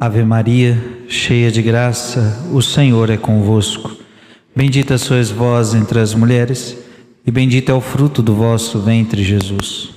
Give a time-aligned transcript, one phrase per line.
[0.00, 3.94] Ave Maria, cheia de graça, o Senhor é convosco.
[4.56, 6.74] Bendita sois vós entre as mulheres,
[7.26, 9.90] e bendito é o fruto do vosso ventre, Jesus.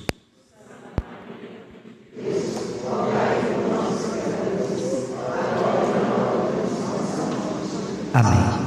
[8.12, 8.66] Amém.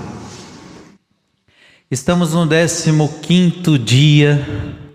[1.91, 2.47] Estamos no
[3.07, 4.43] 15 dia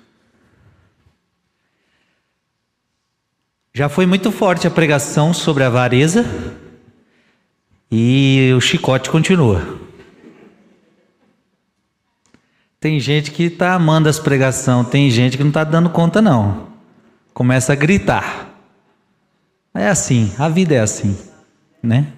[3.78, 6.26] Já foi muito forte a pregação sobre a avareza
[7.92, 9.78] e o chicote continua.
[12.80, 16.70] Tem gente que está amando as pregações, tem gente que não está dando conta, não.
[17.34, 18.48] Começa a gritar.
[19.74, 21.18] É assim, a vida é assim,
[21.84, 22.14] né?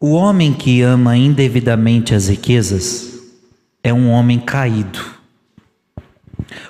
[0.00, 3.18] O homem que ama indevidamente as riquezas
[3.82, 5.04] é um homem caído.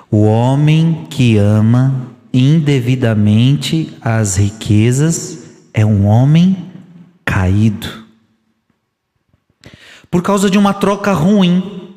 [0.09, 6.71] O homem que ama indevidamente as riquezas é um homem
[7.23, 8.03] caído.
[10.09, 11.93] Por causa de uma troca ruim.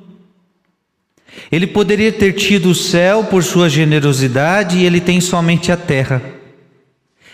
[1.51, 6.21] Ele poderia ter tido o céu por sua generosidade e ele tem somente a terra.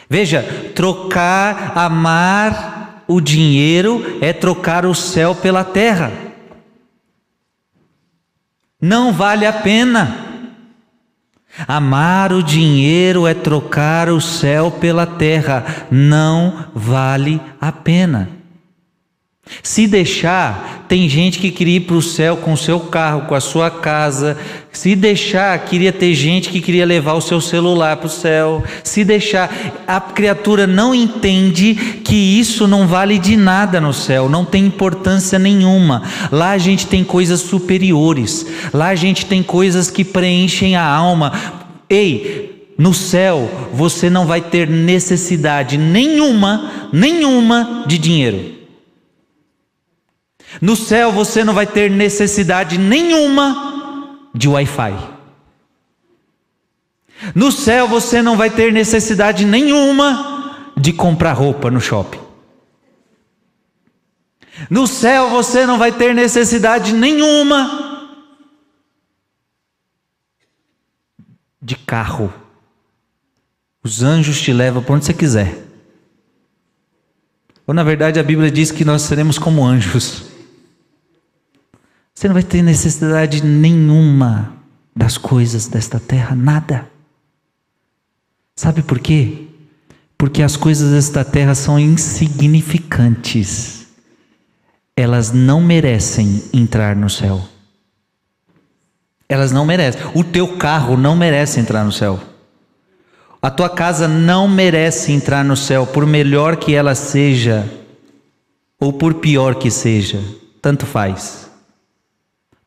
[0.08, 0.42] Veja,
[0.76, 2.77] trocar, amar
[3.08, 6.12] o dinheiro é trocar o céu pela terra.
[8.80, 10.26] Não vale a pena.
[11.66, 15.64] Amar o dinheiro é trocar o céu pela terra.
[15.90, 18.37] Não vale a pena.
[19.62, 23.34] Se deixar, tem gente que queria ir para o céu com o seu carro, com
[23.34, 24.36] a sua casa.
[24.72, 28.62] Se deixar, queria ter gente que queria levar o seu celular para o céu.
[28.82, 29.50] Se deixar,
[29.86, 35.38] a criatura não entende que isso não vale de nada no céu, não tem importância
[35.38, 36.02] nenhuma.
[36.30, 41.32] Lá a gente tem coisas superiores, lá a gente tem coisas que preenchem a alma.
[41.90, 48.57] Ei, no céu você não vai ter necessidade nenhuma, nenhuma de dinheiro.
[50.60, 55.18] No céu você não vai ter necessidade nenhuma de Wi-Fi.
[57.34, 62.20] No céu você não vai ter necessidade nenhuma de comprar roupa no shopping.
[64.68, 68.08] No céu você não vai ter necessidade nenhuma
[71.60, 72.32] de carro.
[73.82, 75.64] Os anjos te levam para onde você quiser.
[77.66, 80.27] Ou na verdade a Bíblia diz que nós seremos como anjos.
[82.18, 84.52] Você não vai ter necessidade nenhuma
[84.92, 86.90] das coisas desta terra, nada.
[88.56, 89.46] Sabe por quê?
[90.18, 93.86] Porque as coisas desta terra são insignificantes.
[94.96, 97.40] Elas não merecem entrar no céu.
[99.28, 100.00] Elas não merecem.
[100.12, 102.18] O teu carro não merece entrar no céu.
[103.40, 107.72] A tua casa não merece entrar no céu, por melhor que ela seja,
[108.80, 110.20] ou por pior que seja,
[110.60, 111.47] tanto faz.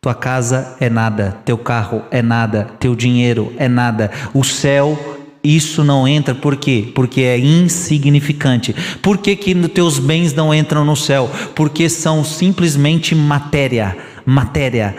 [0.03, 4.09] Tua casa é nada, teu carro é nada, teu dinheiro é nada.
[4.33, 4.97] O céu,
[5.43, 6.91] isso não entra, por quê?
[6.95, 8.73] Porque é insignificante.
[8.99, 11.29] Por que, que teus bens não entram no céu?
[11.55, 13.95] Porque são simplesmente matéria.
[14.25, 14.95] Matéria.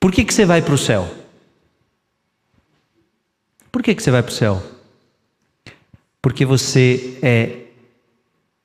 [0.00, 1.08] Por que, que você vai para o céu?
[3.70, 4.60] Por que, que você vai para o céu?
[6.20, 7.50] Porque você é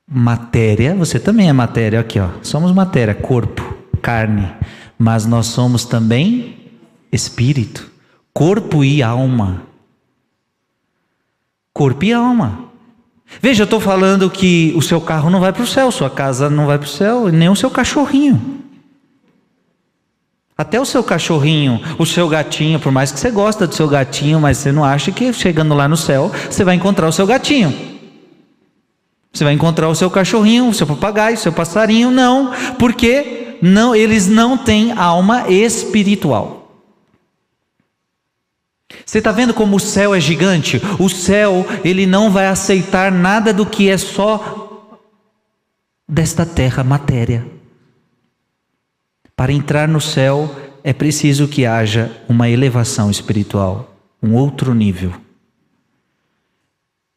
[0.08, 4.52] matéria, você também é matéria, aqui ó, somos matéria, corpo, carne
[5.00, 6.58] mas nós somos também
[7.10, 7.90] espírito,
[8.34, 9.64] corpo e alma.
[11.74, 12.66] Corpo e alma.
[13.42, 16.50] Veja, eu estou falando que o seu carro não vai para o céu, sua casa
[16.50, 18.60] não vai para o céu, nem o seu cachorrinho.
[20.58, 24.42] Até o seu cachorrinho, o seu gatinho, por mais que você gosta do seu gatinho,
[24.42, 27.74] mas você não acha que chegando lá no céu você vai encontrar o seu gatinho.
[29.32, 33.96] Você vai encontrar o seu cachorrinho, o seu papagaio, o seu passarinho, não, porque não,
[33.96, 36.60] eles não têm alma espiritual.
[39.06, 40.82] Você está vendo como o céu é gigante?
[41.00, 44.98] O céu, ele não vai aceitar nada do que é só
[46.08, 47.46] desta terra, matéria.
[49.36, 50.54] Para entrar no céu
[50.84, 55.14] é preciso que haja uma elevação espiritual, um outro nível,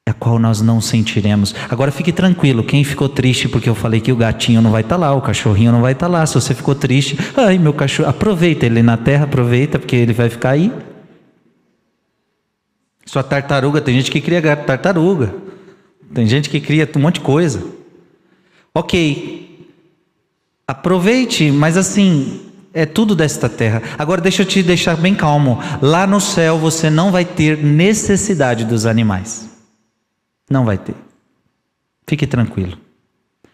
[0.08, 1.54] a qual nós não sentiremos.
[1.70, 4.96] Agora fique tranquilo, quem ficou triste porque eu falei que o gatinho não vai estar
[4.96, 6.26] tá lá, o cachorrinho não vai estar tá lá.
[6.26, 10.28] Se você ficou triste, ai meu cachorro, aproveita ele na terra, aproveita porque ele vai
[10.28, 10.72] ficar aí.
[13.06, 15.34] Sua tartaruga, tem gente que cria tartaruga,
[16.12, 17.62] tem gente que cria um monte de coisa.
[18.74, 19.68] Ok,
[20.66, 22.40] aproveite, mas assim,
[22.74, 23.82] é tudo desta terra.
[23.98, 25.60] Agora deixa eu te deixar bem calmo.
[25.80, 29.51] Lá no céu você não vai ter necessidade dos animais.
[30.52, 30.94] Não vai ter.
[32.06, 32.76] Fique tranquilo.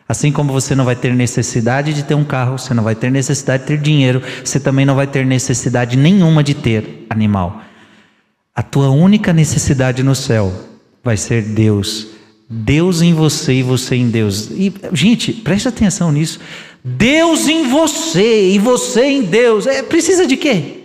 [0.08, 3.08] Assim como você não vai ter necessidade de ter um carro, você não vai ter
[3.08, 7.62] necessidade de ter dinheiro, você também não vai ter necessidade nenhuma de ter animal.
[8.52, 10.52] A tua única necessidade no céu
[11.04, 12.08] vai ser Deus.
[12.50, 14.50] Deus em você e você em Deus.
[14.50, 16.40] E, gente, preste atenção nisso.
[16.82, 19.68] Deus em você e você em Deus.
[19.68, 20.77] É, precisa de quê?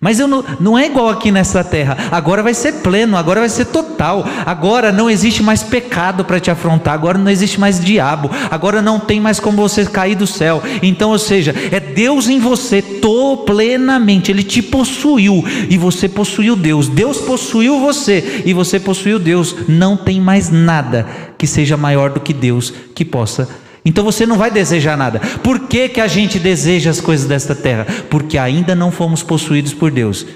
[0.00, 1.96] Mas eu não, não é igual aqui nessa terra.
[2.12, 4.24] Agora vai ser pleno, agora vai ser total.
[4.46, 6.94] Agora não existe mais pecado para te afrontar.
[6.94, 8.30] Agora não existe mais diabo.
[8.48, 10.62] Agora não tem mais como você cair do céu.
[10.82, 14.30] Então, ou seja, é Deus em você, tô plenamente.
[14.30, 16.88] Ele te possuiu e você possuiu Deus.
[16.88, 19.54] Deus possuiu você e você possuiu Deus.
[19.66, 21.06] Não tem mais nada
[21.36, 23.48] que seja maior do que Deus que possa
[23.84, 25.20] então você não vai desejar nada.
[25.42, 27.86] Por que, que a gente deseja as coisas desta terra?
[28.10, 30.26] Porque ainda não fomos possuídos por Deus.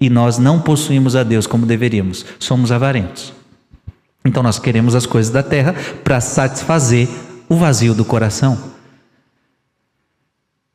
[0.00, 2.24] E nós não possuímos a Deus como deveríamos.
[2.38, 3.32] Somos avarentos.
[4.24, 5.74] Então nós queremos as coisas da terra
[6.04, 7.08] para satisfazer
[7.48, 8.72] o vazio do coração.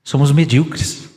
[0.04, 1.08] Somos medíocres.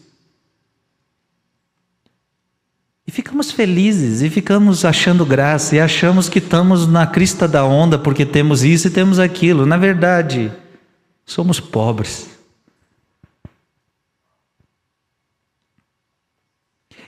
[3.07, 7.99] E ficamos felizes, e ficamos achando graça, e achamos que estamos na crista da onda
[7.99, 9.67] porque temos isso e temos aquilo.
[9.67, 10.53] Na verdade,
[11.31, 12.29] Somos pobres.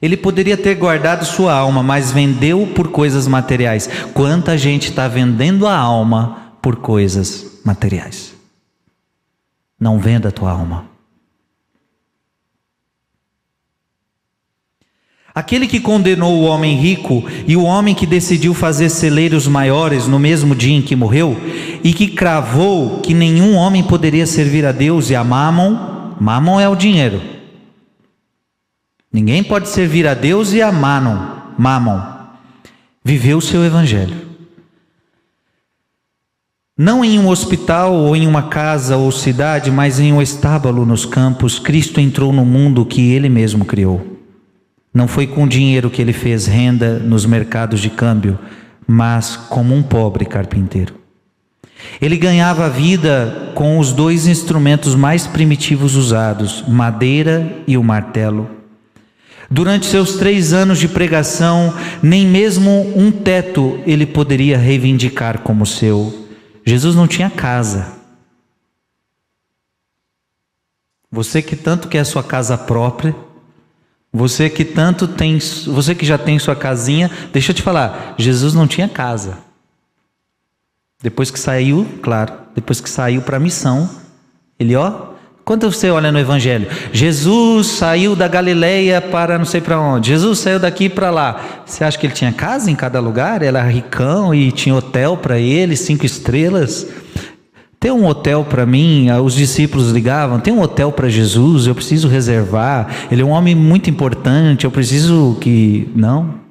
[0.01, 3.89] Ele poderia ter guardado sua alma, mas vendeu por coisas materiais.
[4.15, 8.33] Quanta gente está vendendo a alma por coisas materiais?
[9.79, 10.93] Não venda a tua alma.
[15.35, 20.19] Aquele que condenou o homem rico e o homem que decidiu fazer celeiros maiores no
[20.19, 21.35] mesmo dia em que morreu,
[21.83, 26.69] e que cravou que nenhum homem poderia servir a Deus e a Mammon, Mammon é
[26.69, 27.21] o dinheiro.
[29.13, 31.19] Ninguém pode servir a Deus e a Mammon,
[31.59, 32.01] Mammon.
[33.05, 34.33] Viveu o seu evangelho.
[36.79, 41.05] Não em um hospital ou em uma casa ou cidade, mas em um estábulo nos
[41.05, 44.19] campos, Cristo entrou no mundo que ele mesmo criou.
[44.95, 48.39] Não foi com dinheiro que ele fez renda nos mercados de câmbio,
[48.87, 51.02] mas como um pobre carpinteiro.
[52.01, 58.51] Ele ganhava vida com os dois instrumentos mais primitivos usados, madeira e o martelo.
[59.51, 66.27] Durante seus três anos de pregação, nem mesmo um teto ele poderia reivindicar como seu.
[66.65, 68.01] Jesus não tinha casa.
[71.11, 73.15] Você que tanto quer sua casa própria,
[74.11, 78.55] você que tanto tem, você que já tem sua casinha, deixa eu te falar, Jesus
[78.55, 79.52] não tinha casa.
[81.03, 83.91] Depois que saiu, claro, depois que saiu para a missão,
[84.59, 85.13] ele ó,
[85.45, 90.11] quando você olha no evangelho, Jesus saiu da Galileia para não sei para onde.
[90.11, 91.63] Jesus saiu daqui para lá.
[91.67, 93.43] Você acha que ele tinha casa em cada lugar?
[93.43, 96.87] Ele era ricão e tinha hotel para ele, cinco estrelas?
[97.81, 101.75] Tem um hotel para mim, ah, os discípulos ligavam, tem um hotel para Jesus, eu
[101.75, 103.09] preciso reservar.
[103.11, 105.91] Ele é um homem muito importante, eu preciso que.
[105.93, 106.42] Não.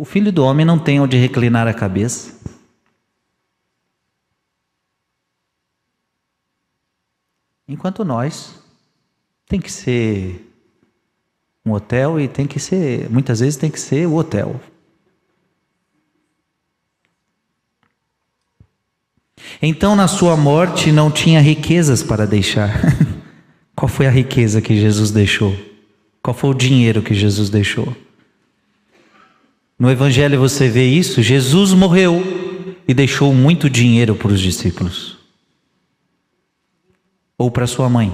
[0.00, 2.34] O filho do homem não tem onde reclinar a cabeça.
[7.68, 8.58] Enquanto nós
[9.46, 10.50] tem que ser
[11.66, 14.58] um hotel e tem que ser, muitas vezes tem que ser o hotel.
[19.60, 22.70] Então, na sua morte, não tinha riquezas para deixar.
[23.76, 25.54] Qual foi a riqueza que Jesus deixou?
[26.22, 27.94] Qual foi o dinheiro que Jesus deixou?
[29.80, 31.22] No Evangelho você vê isso.
[31.22, 32.22] Jesus morreu
[32.86, 35.16] e deixou muito dinheiro para os discípulos
[37.38, 38.12] ou para sua mãe.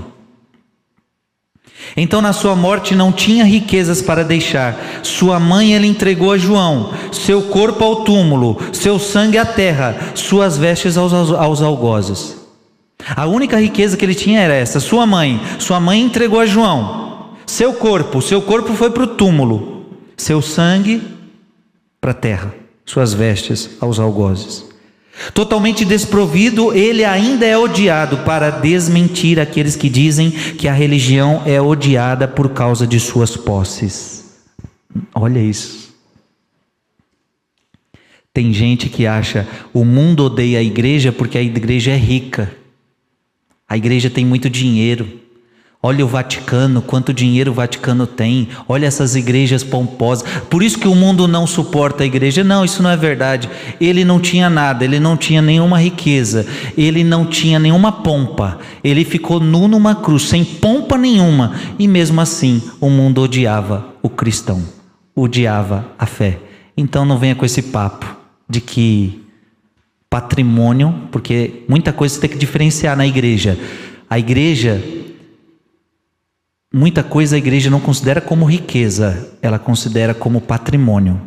[1.96, 5.00] Então, na sua morte, não tinha riquezas para deixar.
[5.02, 10.56] Sua mãe ele entregou a João, seu corpo ao túmulo, seu sangue à terra, suas
[10.56, 12.36] vestes aos, aos algozes.
[13.16, 15.40] A única riqueza que ele tinha era essa: sua mãe.
[15.58, 21.16] Sua mãe entregou a João, seu corpo, seu corpo foi para o túmulo, seu sangue
[22.06, 24.64] para a terra, suas vestes aos algozes.
[25.34, 31.60] Totalmente desprovido, ele ainda é odiado para desmentir aqueles que dizem que a religião é
[31.60, 34.36] odiada por causa de suas posses.
[35.12, 35.96] Olha isso.
[38.32, 42.54] Tem gente que acha o mundo odeia a igreja porque a igreja é rica.
[43.68, 45.08] A igreja tem muito dinheiro.
[45.86, 48.48] Olha o Vaticano, quanto dinheiro o Vaticano tem.
[48.68, 50.28] Olha essas igrejas pomposas.
[50.50, 52.42] Por isso que o mundo não suporta a igreja.
[52.42, 53.48] Não, isso não é verdade.
[53.80, 56.44] Ele não tinha nada, ele não tinha nenhuma riqueza,
[56.76, 58.58] ele não tinha nenhuma pompa.
[58.82, 61.54] Ele ficou nu numa cruz, sem pompa nenhuma.
[61.78, 64.64] E mesmo assim, o mundo odiava o cristão,
[65.14, 66.40] odiava a fé.
[66.76, 68.12] Então não venha com esse papo
[68.50, 69.22] de que
[70.10, 73.56] patrimônio, porque muita coisa você tem que diferenciar na igreja.
[74.10, 74.82] A igreja
[76.74, 81.20] Muita coisa a igreja não considera como riqueza, ela considera como patrimônio.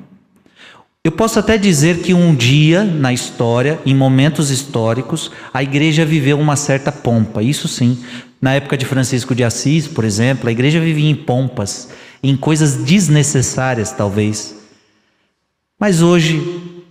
[1.01, 6.37] Eu posso até dizer que um dia na história, em momentos históricos, a igreja viveu
[6.37, 7.97] uma certa pompa, isso sim.
[8.41, 11.89] Na época de Francisco de Assis, por exemplo, a igreja vivia em pompas,
[12.21, 14.55] em coisas desnecessárias, talvez.
[15.79, 16.43] Mas hoje,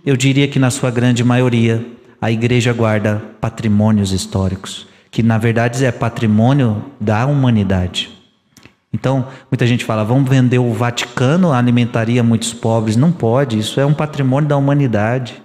[0.03, 1.85] eu diria que na sua grande maioria,
[2.19, 8.18] a igreja guarda patrimônios históricos, que na verdade é patrimônio da humanidade.
[8.91, 12.95] Então, muita gente fala, vamos vender o Vaticano, alimentaria muitos pobres.
[12.95, 15.41] Não pode, isso é um patrimônio da humanidade.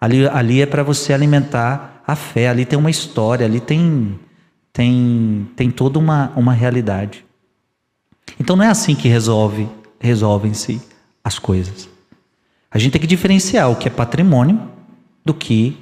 [0.00, 4.18] Ali, ali é para você alimentar a fé, ali tem uma história, ali tem,
[4.72, 7.24] tem, tem toda uma, uma realidade.
[8.38, 9.68] Então não é assim que resolve
[10.00, 10.80] resolvem-se
[11.22, 11.88] as coisas.
[12.70, 14.60] A gente tem que diferenciar o que é patrimônio
[15.24, 15.76] do que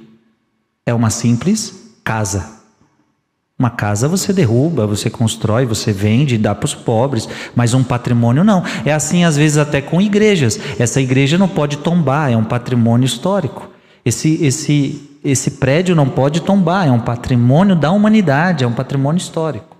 [0.85, 2.58] é uma simples casa.
[3.59, 8.41] Uma casa você derruba, você constrói, você vende, dá para os pobres, mas um patrimônio
[8.41, 8.63] não.
[8.85, 10.57] É assim às vezes até com igrejas.
[10.79, 13.69] Essa igreja não pode tombar, é um patrimônio histórico.
[14.05, 19.19] Esse, esse, esse prédio não pode tombar, é um patrimônio da humanidade, é um patrimônio
[19.19, 19.75] histórico.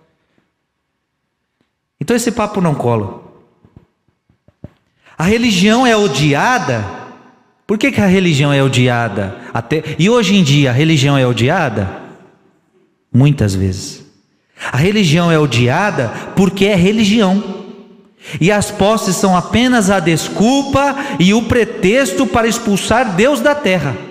[2.01, 3.23] Então esse papo não cola.
[5.17, 6.83] A religião é odiada.
[7.65, 9.37] Por que, que a religião é odiada?
[9.53, 12.08] Até, e hoje em dia a religião é odiada?
[13.11, 14.05] Muitas vezes.
[14.71, 17.59] A religião é odiada porque é religião.
[18.39, 24.08] E as posses são apenas a desculpa e o pretexto para expulsar Deus da terra.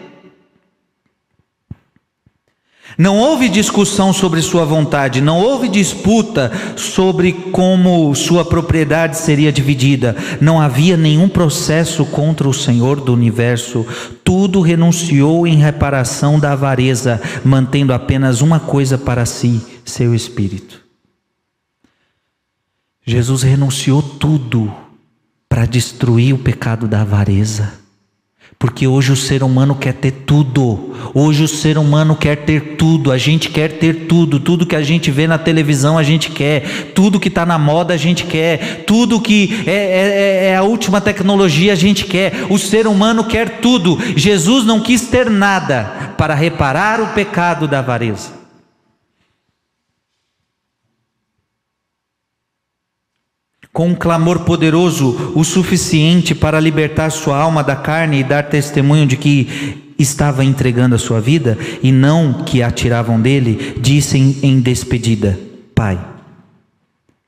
[2.99, 10.17] Não houve discussão sobre sua vontade, não houve disputa sobre como sua propriedade seria dividida,
[10.41, 13.87] não havia nenhum processo contra o Senhor do universo.
[14.25, 20.85] Tudo renunciou em reparação da avareza, mantendo apenas uma coisa para si: seu espírito.
[23.07, 24.75] Jesus renunciou tudo
[25.49, 27.75] para destruir o pecado da avareza.
[28.59, 30.93] Porque hoje o ser humano quer ter tudo.
[31.15, 33.13] Hoje o ser humano quer ter tudo.
[33.13, 34.41] A gente quer ter tudo.
[34.41, 36.93] Tudo que a gente vê na televisão a gente quer.
[36.93, 38.85] Tudo que está na moda a gente quer.
[38.85, 42.47] Tudo que é, é, é, a última tecnologia a gente quer.
[42.51, 43.97] O ser humano quer tudo.
[44.17, 48.38] Jesus não quis ter nada para reparar o pecado da avareza.
[53.73, 59.07] Com um clamor poderoso o suficiente para libertar sua alma da carne e dar testemunho
[59.07, 64.61] de que estava entregando a sua vida e não que a tiravam dele, dissem em
[64.61, 65.39] despedida:
[65.75, 65.99] Pai,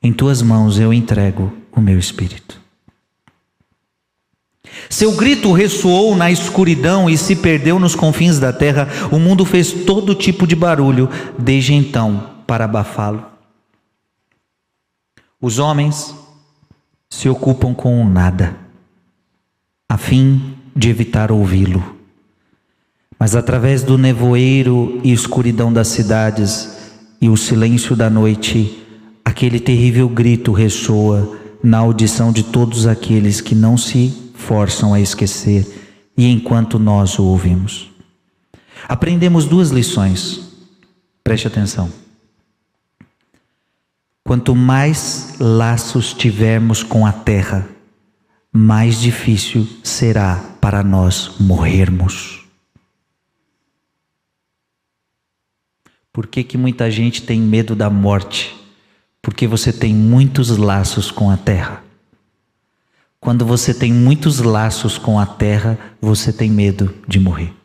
[0.03, 2.61] em tuas mãos eu entrego o meu espírito.
[4.89, 8.89] Seu grito ressoou na escuridão e se perdeu nos confins da terra.
[9.11, 13.25] O mundo fez todo tipo de barulho desde então para abafá-lo.
[15.41, 16.15] Os homens
[17.11, 18.57] se ocupam com o nada,
[19.89, 21.97] a fim de evitar ouvi-lo.
[23.19, 26.79] Mas através do nevoeiro e escuridão das cidades
[27.21, 28.83] e o silêncio da noite,
[29.25, 35.67] aquele terrível grito ressoa na audição de todos aqueles que não se forçam a esquecer
[36.17, 37.91] e enquanto nós o ouvimos.
[38.89, 40.49] Aprendemos duas lições.
[41.23, 41.91] Preste atenção.
[44.25, 47.69] Quanto mais laços tivermos com a terra,
[48.53, 52.45] mais difícil será para nós morrermos.
[56.13, 58.57] Por que, que muita gente tem medo da morte?
[59.23, 61.85] Porque você tem muitos laços com a terra.
[63.21, 67.60] Quando você tem muitos laços com a terra, você tem medo de morrer.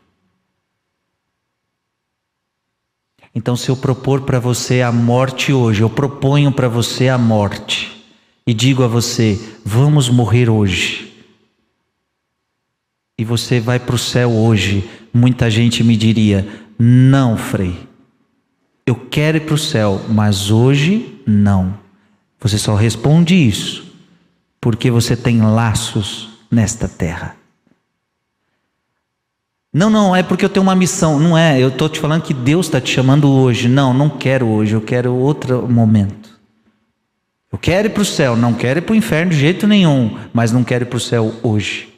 [3.36, 8.02] Então, se eu propor para você a morte hoje, eu proponho para você a morte
[8.46, 11.12] e digo a você: vamos morrer hoje.
[13.18, 17.86] e você vai para o céu hoje, muita gente me diria: não, Frei,
[18.86, 21.78] eu quero ir para o céu, mas hoje não.
[22.40, 23.84] Você só responde isso
[24.58, 27.36] porque você tem laços nesta terra.
[29.76, 31.20] Não, não, é porque eu tenho uma missão.
[31.20, 33.68] Não é, eu estou te falando que Deus está te chamando hoje.
[33.68, 36.40] Não, não quero hoje, eu quero outro momento.
[37.52, 40.18] Eu quero ir para o céu, não quero ir para o inferno de jeito nenhum,
[40.32, 41.94] mas não quero ir para o céu hoje.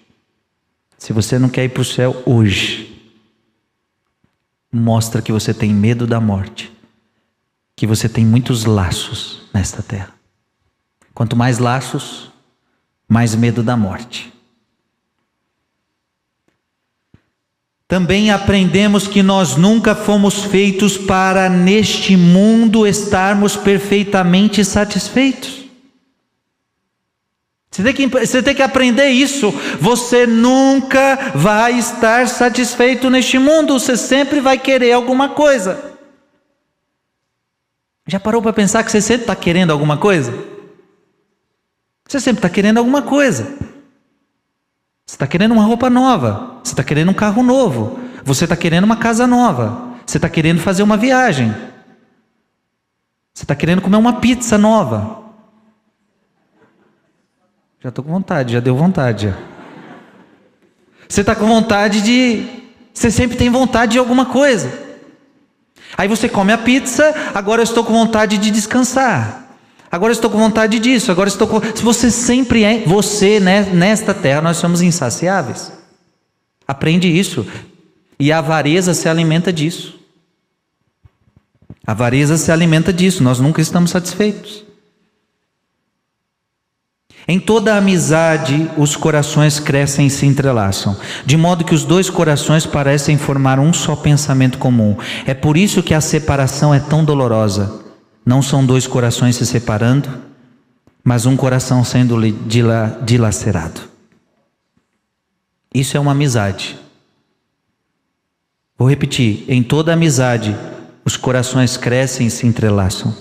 [0.99, 3.01] Se você não quer ir para o céu hoje,
[4.73, 6.73] mostra que você tem medo da morte,
[7.77, 10.13] que você tem muitos laços nesta terra.
[11.15, 12.33] Quanto mais laços,
[13.09, 14.33] mais medo da morte.
[17.89, 25.65] Também aprendemos que nós nunca fomos feitos para neste mundo estarmos perfeitamente satisfeitos.
[27.71, 29.51] Você tem, que, você tem que aprender isso.
[29.81, 33.79] Você nunca vai estar satisfeito neste mundo.
[33.79, 35.97] Você sempre vai querer alguma coisa.
[38.07, 40.33] Já parou para pensar que você sempre está querendo alguma coisa?
[42.07, 43.47] Você sempre está querendo alguma coisa.
[45.09, 46.61] Você está querendo uma roupa nova.
[46.63, 47.99] Você está querendo um carro novo.
[48.23, 49.95] Você está querendo uma casa nova.
[50.05, 51.51] Você está querendo fazer uma viagem.
[53.33, 55.23] Você está querendo comer uma pizza nova.
[57.81, 59.35] Já estou com vontade, já deu vontade.
[61.09, 62.47] Você está com vontade de.
[62.93, 64.71] Você sempre tem vontade de alguma coisa.
[65.97, 69.48] Aí você come a pizza, agora eu estou com vontade de descansar.
[69.91, 71.61] Agora estou com vontade disso, agora estou com.
[71.61, 75.73] Se você sempre é, você, né, nesta terra, nós somos insaciáveis.
[76.67, 77.47] Aprende isso.
[78.21, 79.99] E a avareza se alimenta disso.
[81.87, 84.69] A avareza se alimenta disso, nós nunca estamos satisfeitos.
[87.27, 92.65] Em toda amizade, os corações crescem e se entrelaçam, de modo que os dois corações
[92.67, 94.97] parecem formar um só pensamento comum.
[95.27, 97.88] É por isso que a separação é tão dolorosa.
[98.29, 100.07] Não são dois corações se separando,
[101.03, 102.15] mas um coração sendo
[103.03, 103.81] dilacerado.
[105.73, 106.79] Isso é uma amizade.
[108.77, 110.55] Vou repetir: em toda amizade,
[111.07, 113.17] os corações crescem e se entrelaçam,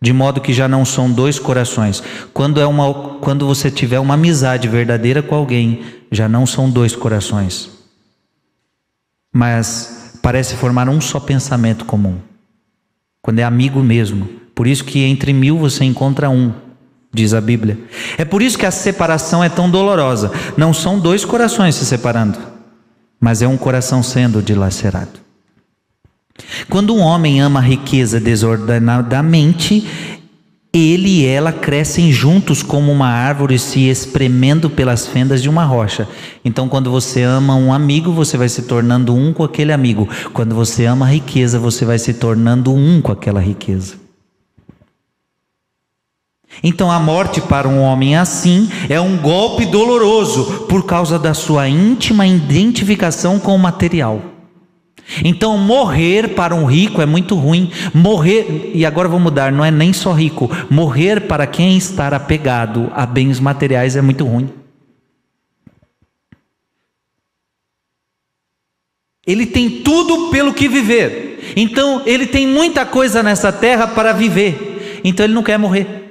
[0.00, 2.02] de modo que já não são dois corações.
[2.32, 6.96] Quando, é uma, quando você tiver uma amizade verdadeira com alguém, já não são dois
[6.96, 7.70] corações,
[9.32, 12.18] mas parece formar um só pensamento comum
[13.24, 14.28] quando é amigo mesmo.
[14.54, 16.52] Por isso que entre mil você encontra um,
[17.10, 17.78] diz a Bíblia.
[18.18, 20.30] É por isso que a separação é tão dolorosa.
[20.58, 22.38] Não são dois corações se separando,
[23.18, 25.18] mas é um coração sendo dilacerado.
[26.68, 29.88] Quando um homem ama a riqueza desordenadamente,
[30.74, 36.08] ele e ela crescem juntos como uma árvore se espremendo pelas fendas de uma rocha.
[36.44, 40.08] Então, quando você ama um amigo, você vai se tornando um com aquele amigo.
[40.32, 43.94] Quando você ama a riqueza, você vai se tornando um com aquela riqueza.
[46.62, 51.68] Então, a morte para um homem assim é um golpe doloroso por causa da sua
[51.68, 54.33] íntima identificação com o material.
[55.24, 57.70] Então, morrer para um rico é muito ruim.
[57.92, 60.50] Morrer, e agora vou mudar, não é nem só rico.
[60.70, 64.50] Morrer para quem está apegado a bens materiais é muito ruim.
[69.26, 71.52] Ele tem tudo pelo que viver.
[71.56, 75.00] Então, ele tem muita coisa nessa terra para viver.
[75.04, 76.02] Então, ele não quer morrer.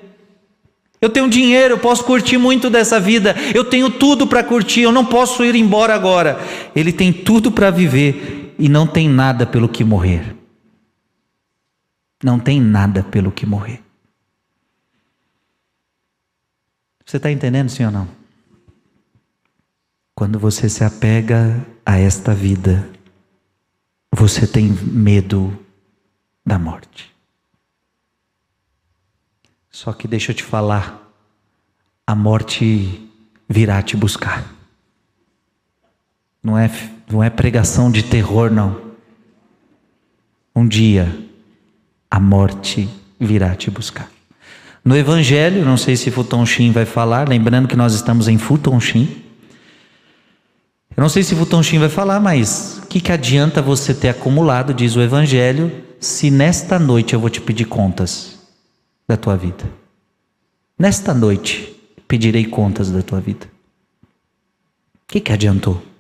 [1.02, 3.36] Eu tenho dinheiro, eu posso curtir muito dessa vida.
[3.54, 6.40] Eu tenho tudo para curtir, eu não posso ir embora agora.
[6.76, 10.36] Ele tem tudo para viver e não tem nada pelo que morrer.
[12.24, 13.84] Não tem nada pelo que morrer.
[17.06, 18.08] Você está entendendo, sim ou não?
[20.16, 22.90] Quando você se apega a esta vida,
[24.12, 25.58] você tem medo
[26.46, 27.14] da morte.
[29.70, 31.12] Só que deixa eu te falar,
[32.06, 33.10] a morte
[33.50, 34.54] virá te buscar.
[36.42, 36.70] Não é,
[37.14, 38.82] não é pregação de terror, não.
[40.56, 41.16] Um dia
[42.10, 44.10] a morte virá te buscar.
[44.84, 48.80] No Evangelho, não sei se Futon Shin vai falar, lembrando que nós estamos em Futon
[48.80, 49.24] Shin.
[50.98, 54.10] Eu não sei se Futon Shin vai falar, mas o que, que adianta você ter
[54.10, 58.40] acumulado, diz o Evangelho, se nesta noite eu vou te pedir contas
[59.08, 59.64] da tua vida?
[60.78, 61.76] Nesta noite
[62.08, 63.46] pedirei contas da tua vida.
[64.96, 65.93] O que, que adiantou?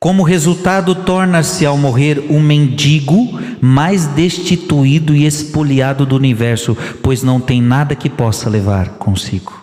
[0.00, 7.40] Como resultado, torna-se ao morrer um mendigo mais destituído e espoliado do universo, pois não
[7.40, 9.60] tem nada que possa levar consigo.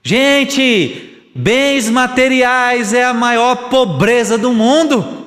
[0.00, 5.26] Gente, bens materiais é a maior pobreza do mundo.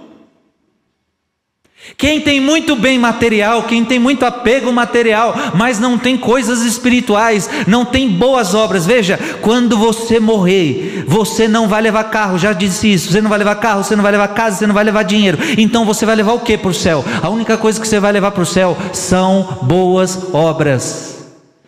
[1.97, 7.49] Quem tem muito bem material, quem tem muito apego material, mas não tem coisas espirituais,
[7.67, 8.85] não tem boas obras.
[8.85, 13.11] Veja, quando você morrer, você não vai levar carro, já disse isso.
[13.11, 15.37] Você não vai levar carro, você não vai levar casa, você não vai levar dinheiro.
[15.57, 17.05] Então você vai levar o que para o céu?
[17.21, 21.17] A única coisa que você vai levar para o céu são boas obras,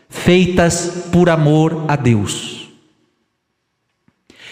[0.09, 2.63] feitas por amor a Deus.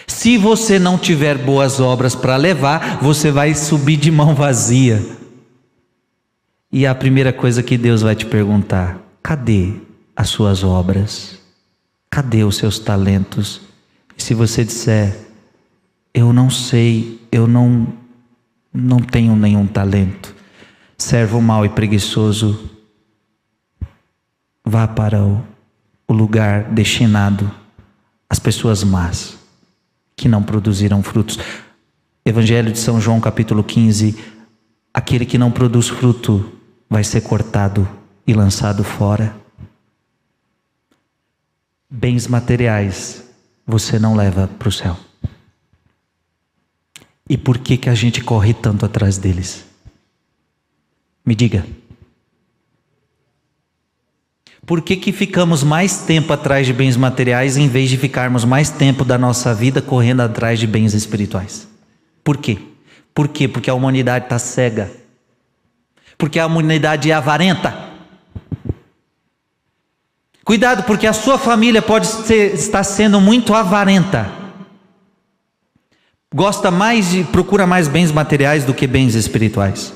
[0.06, 5.21] Se você não tiver boas obras para levar, você vai subir de mão vazia.
[6.72, 9.74] E a primeira coisa que Deus vai te perguntar: cadê
[10.16, 11.38] as suas obras?
[12.10, 13.60] Cadê os seus talentos?
[14.16, 15.14] E se você disser:
[16.14, 17.86] eu não sei, eu não
[18.72, 20.34] não tenho nenhum talento,
[20.96, 22.70] servo mau e preguiçoso,
[24.64, 25.44] vá para o,
[26.08, 27.50] o lugar destinado
[28.30, 29.36] às pessoas más,
[30.16, 31.38] que não produziram frutos.
[32.24, 34.16] Evangelho de São João, capítulo 15:
[34.94, 36.61] aquele que não produz fruto
[36.92, 37.88] vai ser cortado
[38.26, 39.34] e lançado fora.
[41.88, 43.24] Bens materiais
[43.66, 44.94] você não leva para o céu.
[47.26, 49.64] E por que que a gente corre tanto atrás deles?
[51.24, 51.64] Me diga.
[54.66, 58.68] Por que, que ficamos mais tempo atrás de bens materiais em vez de ficarmos mais
[58.68, 61.66] tempo da nossa vida correndo atrás de bens espirituais?
[62.22, 62.58] Por quê?
[63.14, 63.48] Por quê?
[63.48, 65.01] Porque a humanidade está cega
[66.22, 67.76] porque a humanidade é avarenta.
[70.44, 74.30] Cuidado, porque a sua família pode ser, estar sendo muito avarenta.
[76.32, 79.92] Gosta mais de, procura mais bens materiais do que bens espirituais.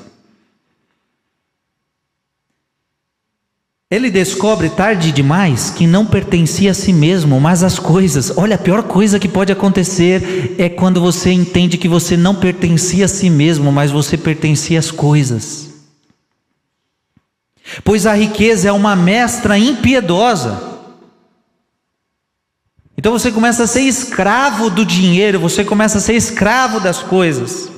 [3.89, 8.37] Ele descobre tarde demais que não pertencia a si mesmo, mas às coisas.
[8.37, 13.05] Olha, a pior coisa que pode acontecer é quando você entende que você não pertencia
[13.05, 15.66] a si mesmo, mas você pertencia às coisas
[17.83, 20.77] pois a riqueza é uma mestra impiedosa.
[22.97, 27.69] Então você começa a ser escravo do dinheiro, você começa a ser escravo das coisas.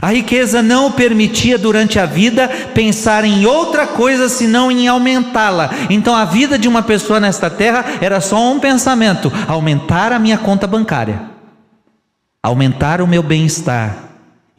[0.00, 5.70] A riqueza não permitia durante a vida pensar em outra coisa senão em aumentá-la.
[5.90, 10.38] Então a vida de uma pessoa nesta terra era só um pensamento: aumentar a minha
[10.38, 11.22] conta bancária,
[12.42, 14.07] aumentar o meu bem-estar,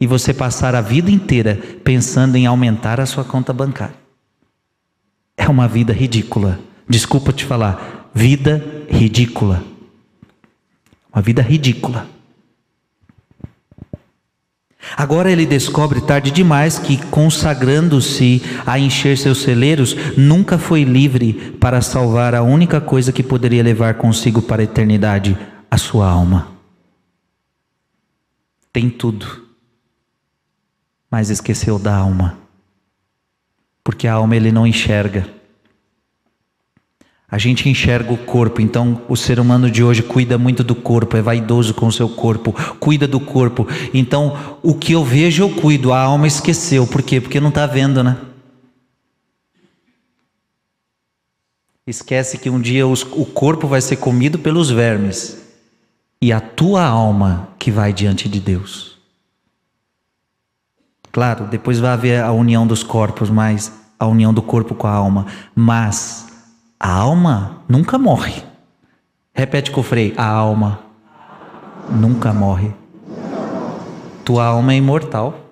[0.00, 3.94] e você passar a vida inteira pensando em aumentar a sua conta bancária.
[5.36, 6.58] É uma vida ridícula.
[6.88, 9.62] Desculpa te falar, vida ridícula.
[11.12, 12.08] Uma vida ridícula.
[14.96, 21.80] Agora ele descobre tarde demais que, consagrando-se a encher seus celeiros, nunca foi livre para
[21.80, 25.38] salvar a única coisa que poderia levar consigo para a eternidade:
[25.70, 26.48] a sua alma.
[28.72, 29.49] Tem tudo
[31.10, 32.38] mas esqueceu da alma.
[33.82, 35.28] Porque a alma ele não enxerga.
[37.28, 41.16] A gente enxerga o corpo, então o ser humano de hoje cuida muito do corpo,
[41.16, 43.68] é vaidoso com o seu corpo, cuida do corpo.
[43.94, 46.86] Então, o que eu vejo eu cuido, a alma esqueceu.
[46.86, 47.20] Por quê?
[47.20, 48.16] Porque não está vendo, né?
[51.86, 55.40] Esquece que um dia os, o corpo vai ser comido pelos vermes
[56.20, 58.89] e a tua alma que vai diante de Deus.
[61.12, 64.92] Claro, depois vai haver a união dos corpos, mas a união do corpo com a
[64.92, 65.26] alma.
[65.54, 66.28] Mas
[66.78, 68.42] a alma nunca morre.
[69.34, 70.80] Repete com o freio: a alma
[71.90, 72.72] nunca morre.
[74.24, 75.50] Tua alma é imortal.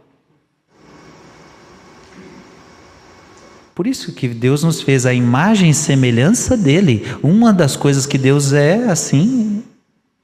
[3.75, 7.07] Por isso que Deus nos fez a imagem e semelhança dele.
[7.23, 9.63] Uma das coisas que Deus é assim,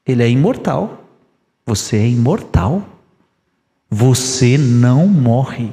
[0.05, 1.05] ele é imortal.
[1.65, 2.94] Você é imortal.
[3.97, 5.73] Você não morre.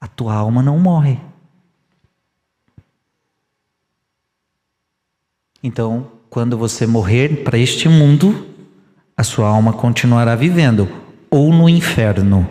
[0.00, 1.20] A tua alma não morre.
[5.62, 8.48] Então, quando você morrer para este mundo,
[9.14, 10.88] a sua alma continuará vivendo
[11.30, 12.48] ou no inferno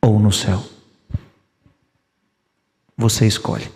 [0.00, 0.62] ou no céu.
[2.96, 3.68] Você escolhe.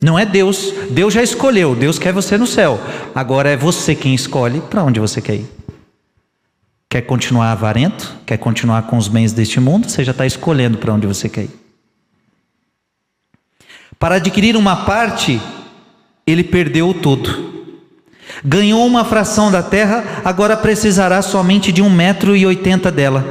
[0.00, 2.78] Não é Deus, Deus já escolheu, Deus quer você no céu.
[3.14, 5.57] Agora é você quem escolhe para onde você quer ir.
[6.88, 8.16] Quer continuar avarento?
[8.24, 9.88] Quer continuar com os bens deste mundo?
[9.88, 11.50] Você já está escolhendo para onde você quer ir.
[13.98, 15.40] Para adquirir uma parte,
[16.26, 17.48] ele perdeu o todo.
[18.44, 23.24] Ganhou uma fração da terra, agora precisará somente de um metro e oitenta dela.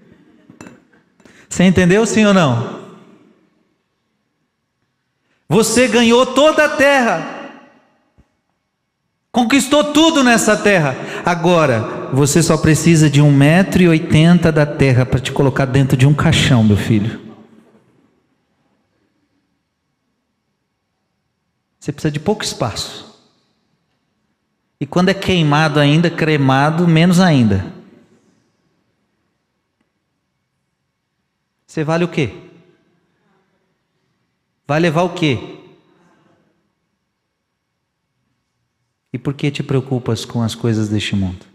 [1.48, 2.80] Você entendeu sim ou não?
[5.48, 7.40] Você ganhou toda a terra,
[9.32, 10.96] Conquistou tudo nessa terra.
[11.24, 15.96] Agora, você só precisa de um metro e oitenta da terra para te colocar dentro
[15.96, 17.20] de um caixão, meu filho.
[21.78, 23.10] Você precisa de pouco espaço.
[24.78, 27.64] E quando é queimado ainda, cremado, menos ainda.
[31.66, 32.34] Você vale o quê?
[34.66, 35.58] Vai levar o quê?
[39.12, 41.49] E por que te preocupas com as coisas deste mundo?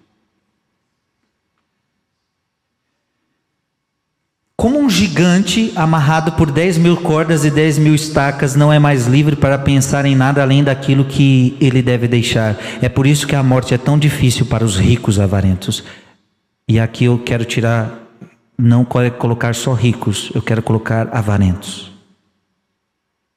[4.58, 9.06] Como um gigante amarrado por 10 mil cordas e 10 mil estacas não é mais
[9.06, 12.58] livre para pensar em nada além daquilo que ele deve deixar.
[12.82, 15.84] É por isso que a morte é tão difícil para os ricos avarentos.
[16.68, 18.00] E aqui eu quero tirar,
[18.58, 21.92] não colocar só ricos, eu quero colocar avarentos.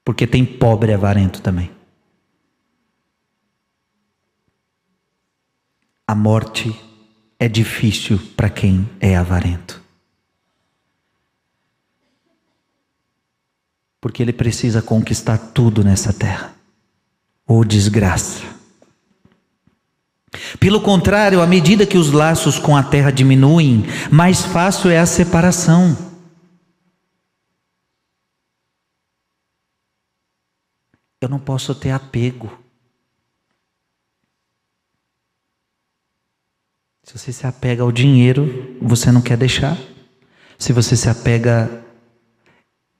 [0.04, 1.70] Porque tem pobre avarento também.
[6.06, 6.74] A morte
[7.38, 9.77] é difícil para quem é avarento.
[14.00, 16.54] Porque ele precisa conquistar tudo nessa terra.
[17.46, 18.58] Ou desgraça.
[20.60, 25.06] Pelo contrário, à medida que os laços com a terra diminuem, mais fácil é a
[25.06, 25.96] separação.
[31.20, 32.56] Eu não posso ter apego.
[37.02, 39.76] Se você se apega ao dinheiro, você não quer deixar.
[40.58, 41.84] Se você se apega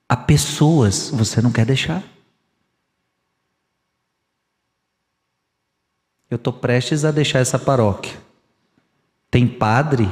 [0.08, 2.02] a pessoas, você não quer deixar.
[6.30, 8.14] Eu estou prestes a deixar essa paróquia.
[9.30, 10.08] Tem padre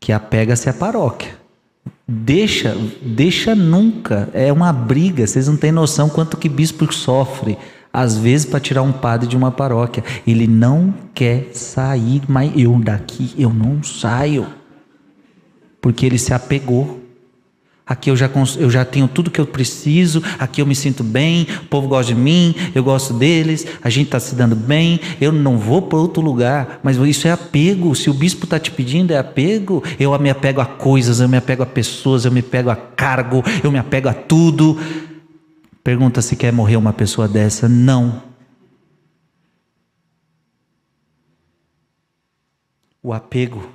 [0.00, 1.38] que apega-se à paróquia.
[2.06, 4.28] Deixa, deixa nunca.
[4.32, 5.26] É uma briga.
[5.26, 7.58] Vocês não têm noção quanto que bispo sofre
[7.92, 10.04] às vezes para tirar um padre de uma paróquia.
[10.26, 14.46] Ele não quer sair, mas eu daqui eu não saio.
[15.80, 17.03] Porque ele se apegou.
[17.86, 21.46] Aqui eu já, eu já tenho tudo que eu preciso, aqui eu me sinto bem,
[21.64, 25.30] o povo gosta de mim, eu gosto deles, a gente está se dando bem, eu
[25.30, 27.94] não vou para outro lugar, mas isso é apego.
[27.94, 29.82] Se o bispo está te pedindo, é apego.
[29.98, 33.42] Eu me apego a coisas, eu me apego a pessoas, eu me apego a cargo,
[33.62, 34.78] eu me apego a tudo.
[35.82, 37.68] Pergunta se quer morrer uma pessoa dessa.
[37.68, 38.22] Não.
[43.02, 43.70] O apego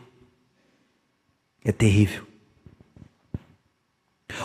[1.64, 2.29] é terrível.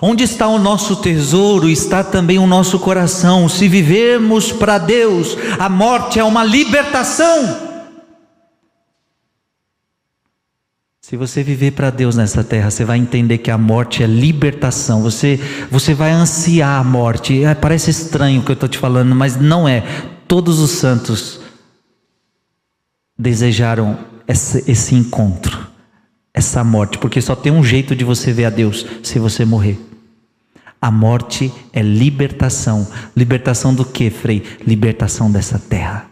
[0.00, 3.48] Onde está o nosso tesouro, está também o nosso coração.
[3.48, 7.74] Se vivermos para Deus, a morte é uma libertação.
[11.00, 15.02] Se você viver para Deus nessa terra, você vai entender que a morte é libertação.
[15.02, 15.38] Você,
[15.70, 17.44] você vai ansiar a morte.
[17.44, 19.82] É, parece estranho o que eu estou te falando, mas não é.
[20.26, 21.40] Todos os santos
[23.18, 25.66] desejaram esse, esse encontro,
[26.34, 29.78] essa morte, porque só tem um jeito de você ver a Deus se você morrer.
[30.82, 32.86] A morte é libertação.
[33.16, 34.42] Libertação do que, Frei?
[34.66, 36.10] Libertação dessa terra.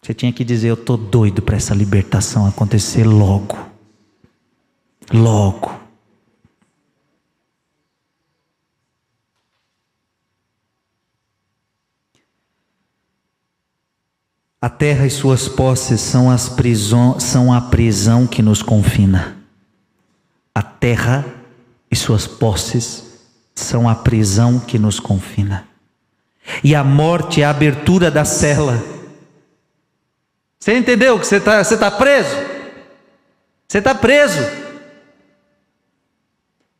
[0.00, 3.58] Você tinha que dizer: Eu estou doido para essa libertação acontecer logo.
[5.12, 5.77] Logo.
[14.60, 19.36] A terra e suas posses são, as prisão, são a prisão que nos confina.
[20.54, 21.24] A terra
[21.90, 23.04] e suas posses
[23.54, 25.66] são a prisão que nos confina.
[26.64, 28.82] E a morte é a abertura da cela
[30.68, 32.36] você entendeu que você está você tá preso?
[33.66, 34.40] Você está preso.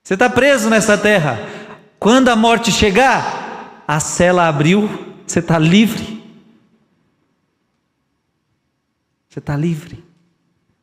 [0.02, 1.40] Você está preso nessa terra.
[1.98, 4.90] Quando a morte chegar, a cela abriu,
[5.26, 6.17] você está livre.
[9.38, 10.04] Você está livre.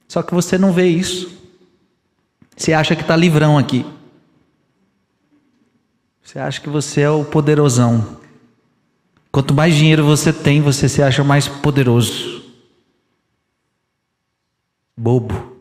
[0.08, 1.30] Só que você não vê isso.
[2.56, 3.86] Você acha que está livrão aqui.
[6.24, 8.22] Você acha que você é o poderosão.
[9.30, 12.46] Quanto mais dinheiro você tem, você se acha mais poderoso
[14.96, 15.55] bobo.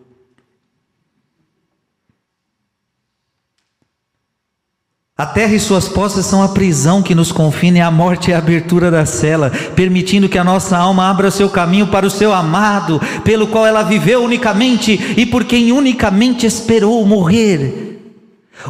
[5.17, 8.35] A terra e suas posses são a prisão que nos confina e a morte é
[8.35, 12.33] a abertura da cela, permitindo que a nossa alma abra seu caminho para o seu
[12.33, 18.01] amado, pelo qual ela viveu unicamente e por quem unicamente esperou morrer.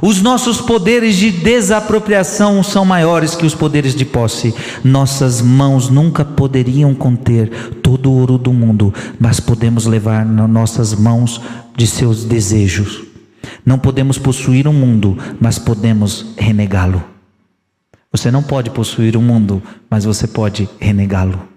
[0.02, 4.54] Os nossos poderes de desapropriação são maiores que os poderes de posse.
[4.84, 7.48] Nossas mãos nunca poderiam conter
[7.82, 11.40] todo o ouro do mundo, mas podemos levar nas nossas mãos
[11.74, 13.13] de seus desejos.
[13.64, 17.02] Não podemos possuir o um mundo, mas podemos renegá-lo.
[18.10, 21.48] Você não pode possuir o mundo, mas você pode renegá-lo.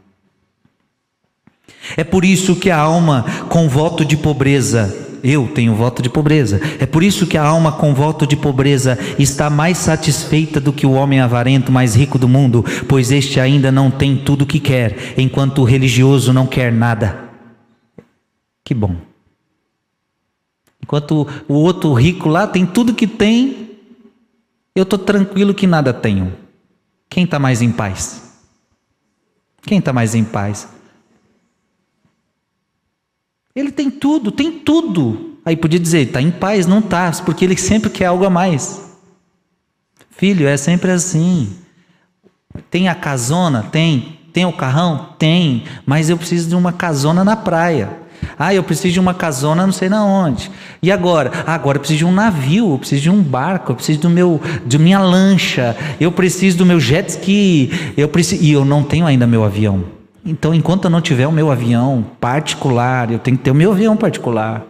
[1.95, 6.59] É por isso que a alma com voto de pobreza, eu tenho voto de pobreza.
[6.79, 10.85] É por isso que a alma com voto de pobreza está mais satisfeita do que
[10.85, 14.59] o homem avarento mais rico do mundo, pois este ainda não tem tudo o que
[14.59, 17.17] quer, enquanto o religioso não quer nada.
[18.63, 19.06] Que bom.
[20.81, 23.77] Enquanto o outro rico lá tem tudo que tem,
[24.75, 26.33] eu estou tranquilo que nada tenho.
[27.09, 28.39] Quem está mais em paz?
[29.63, 30.67] Quem está mais em paz?
[33.55, 35.39] Ele tem tudo, tem tudo.
[35.43, 38.87] Aí podia dizer, está em paz, não está, porque ele sempre quer algo a mais.
[40.11, 41.55] Filho, é sempre assim.
[42.69, 43.63] Tem a casona?
[43.63, 44.19] Tem.
[44.33, 45.15] Tem o carrão?
[45.17, 45.63] Tem.
[45.85, 48.06] Mas eu preciso de uma casona na praia.
[48.37, 50.51] Ah, eu preciso de uma casona não sei na onde.
[50.81, 51.31] E agora?
[51.45, 54.09] Ah, agora eu preciso de um navio, eu preciso de um barco, eu preciso do
[54.09, 58.83] meu, de minha lancha, eu preciso do meu jet ski, eu preciso, e eu não
[58.83, 59.83] tenho ainda meu avião.
[60.25, 63.71] Então, enquanto eu não tiver o meu avião particular, eu tenho que ter o meu
[63.71, 64.65] avião particular.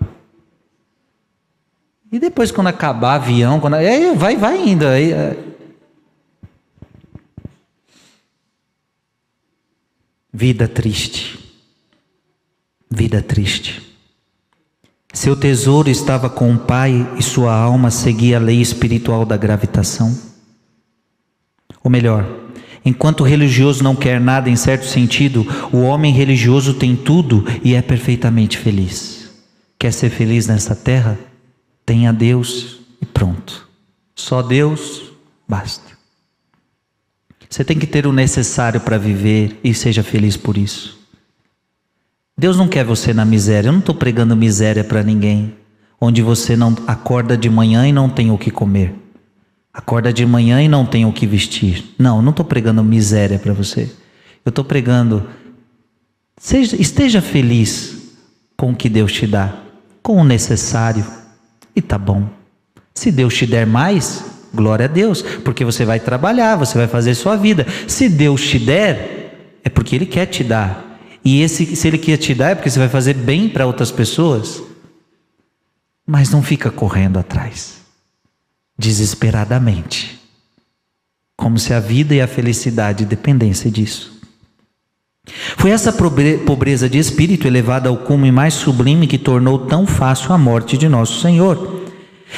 [2.11, 3.75] E depois, quando acabar avião, quando
[4.15, 4.87] vai, vai indo.
[4.87, 5.37] Aí, é...
[10.31, 11.46] Vida triste.
[12.89, 13.81] Vida triste.
[15.13, 20.15] Seu tesouro estava com o Pai e sua alma seguia a lei espiritual da gravitação.
[21.83, 22.25] Ou melhor,
[22.87, 27.75] Enquanto o religioso não quer nada em certo sentido, o homem religioso tem tudo e
[27.75, 29.29] é perfeitamente feliz.
[29.77, 31.19] Quer ser feliz nessa terra?
[31.85, 33.67] Tenha Deus e pronto.
[34.15, 35.11] Só Deus
[35.45, 35.97] basta.
[37.49, 40.96] Você tem que ter o necessário para viver e seja feliz por isso.
[42.37, 43.69] Deus não quer você na miséria.
[43.69, 45.55] Eu não estou pregando miséria para ninguém,
[45.99, 48.93] onde você não acorda de manhã e não tem o que comer.
[49.73, 51.95] Acorda de manhã e não tem o que vestir.
[51.97, 53.89] Não, não estou pregando miséria para você.
[54.45, 55.27] Eu estou pregando,
[56.37, 58.13] seja, esteja feliz
[58.55, 59.55] com o que Deus te dá,
[60.01, 61.05] com o necessário,
[61.75, 62.27] e tá bom.
[62.93, 67.13] Se Deus te der mais, glória a Deus, porque você vai trabalhar, você vai fazer
[67.13, 67.65] sua vida.
[67.87, 70.86] Se Deus te der, é porque Ele quer te dar.
[71.27, 73.91] E esse, se Ele quer te dar, é porque você vai fazer bem para outras
[73.91, 74.63] pessoas.
[76.05, 77.81] Mas não fica correndo atrás
[78.77, 80.21] desesperadamente,
[81.35, 84.21] como se a vida e a felicidade dependessem disso.
[85.57, 90.37] Foi essa pobreza de espírito elevada ao cume mais sublime que tornou tão fácil a
[90.37, 91.91] morte de nosso Senhor.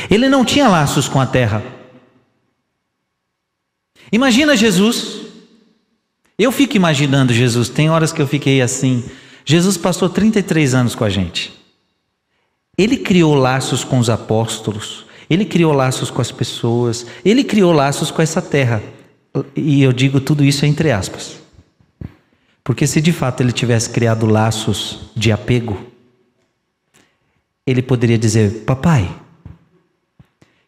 [0.10, 1.62] Ele não tinha laços com a terra.
[4.12, 5.29] Imagina Jesus.
[6.40, 9.04] Eu fico imaginando Jesus, tem horas que eu fiquei assim.
[9.44, 11.54] Jesus passou 33 anos com a gente.
[12.78, 18.10] Ele criou laços com os apóstolos, ele criou laços com as pessoas, ele criou laços
[18.10, 18.82] com essa terra.
[19.54, 21.38] E eu digo tudo isso entre aspas.
[22.64, 25.86] Porque se de fato ele tivesse criado laços de apego,
[27.68, 29.14] ele poderia dizer: Papai,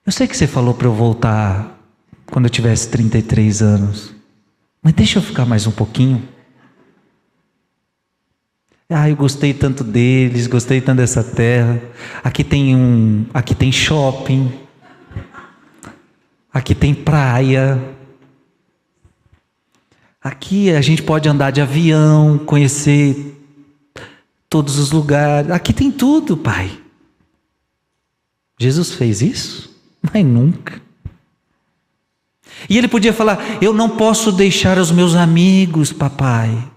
[0.05, 1.79] eu sei que você falou para eu voltar
[2.25, 4.20] quando eu tivesse 33 anos,
[4.81, 6.27] mas deixa eu ficar mais um pouquinho.
[8.89, 11.81] Ah, eu gostei tanto deles, gostei tanto dessa terra.
[12.21, 14.51] Aqui tem um, aqui tem shopping.
[16.51, 17.81] Aqui tem praia.
[20.21, 23.37] Aqui a gente pode andar de avião, conhecer
[24.49, 25.49] todos os lugares.
[25.51, 26.77] Aqui tem tudo, Pai.
[28.59, 29.73] Jesus fez isso?
[30.01, 30.81] Mas nunca.
[32.69, 36.71] E ele podia falar: Eu não posso deixar os meus amigos, papai.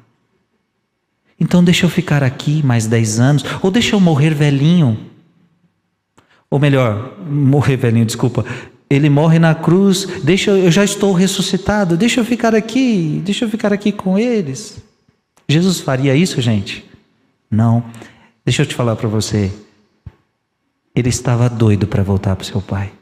[1.38, 4.98] Então deixa eu ficar aqui mais dez anos, ou deixa eu morrer velhinho.
[6.50, 8.44] Ou melhor, morrer velhinho, desculpa.
[8.88, 13.48] Ele morre na cruz, deixa eu já estou ressuscitado, deixa eu ficar aqui, deixa eu
[13.48, 14.82] ficar aqui com eles.
[15.48, 16.84] Jesus faria isso, gente?
[17.50, 17.84] Não.
[18.44, 19.52] Deixa eu te falar para você.
[20.94, 22.92] Ele estava doido para voltar para o seu pai.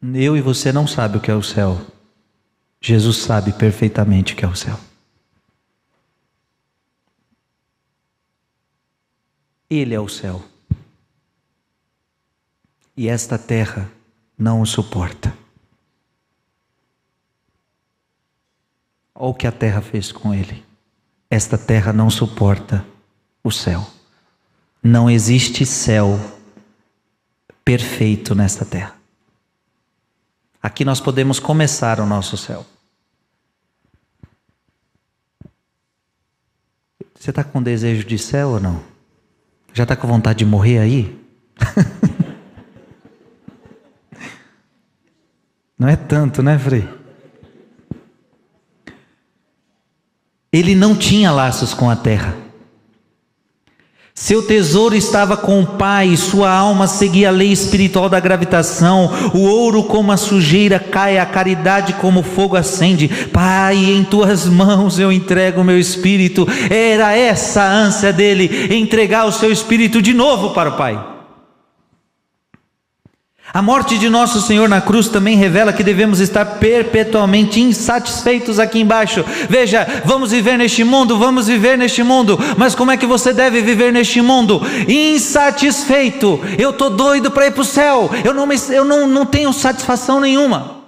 [0.00, 1.78] Eu e você não sabe o que é o céu.
[2.80, 4.78] Jesus sabe perfeitamente o que é o céu.
[9.68, 10.42] Ele é o céu.
[12.96, 13.90] E esta terra
[14.36, 15.36] não o suporta.
[19.14, 20.64] Olha o que a terra fez com ele.
[21.28, 22.86] Esta terra não suporta
[23.42, 23.84] o céu.
[24.82, 26.18] Não existe céu
[27.64, 28.97] perfeito nesta terra.
[30.62, 32.66] Aqui nós podemos começar o nosso céu.
[37.14, 38.82] Você está com desejo de céu ou não?
[39.72, 41.16] Já está com vontade de morrer aí?
[45.78, 46.88] não é tanto, né, Frei?
[50.52, 52.47] Ele não tinha laços com a terra.
[54.20, 59.12] Seu tesouro estava com o Pai, sua alma seguia a lei espiritual da gravitação.
[59.32, 63.06] O ouro como a sujeira cai, a caridade como fogo acende.
[63.32, 66.48] Pai, em tuas mãos eu entrego o meu espírito.
[66.68, 71.17] Era essa a ânsia dele, entregar o seu espírito de novo para o Pai.
[73.52, 78.78] A morte de nosso Senhor na cruz também revela que devemos estar perpetuamente insatisfeitos aqui
[78.78, 79.24] embaixo.
[79.48, 83.62] Veja, vamos viver neste mundo, vamos viver neste mundo, mas como é que você deve
[83.62, 84.60] viver neste mundo?
[84.86, 86.38] Insatisfeito.
[86.58, 89.52] Eu estou doido para ir para o céu, eu, não, me, eu não, não tenho
[89.52, 90.82] satisfação nenhuma.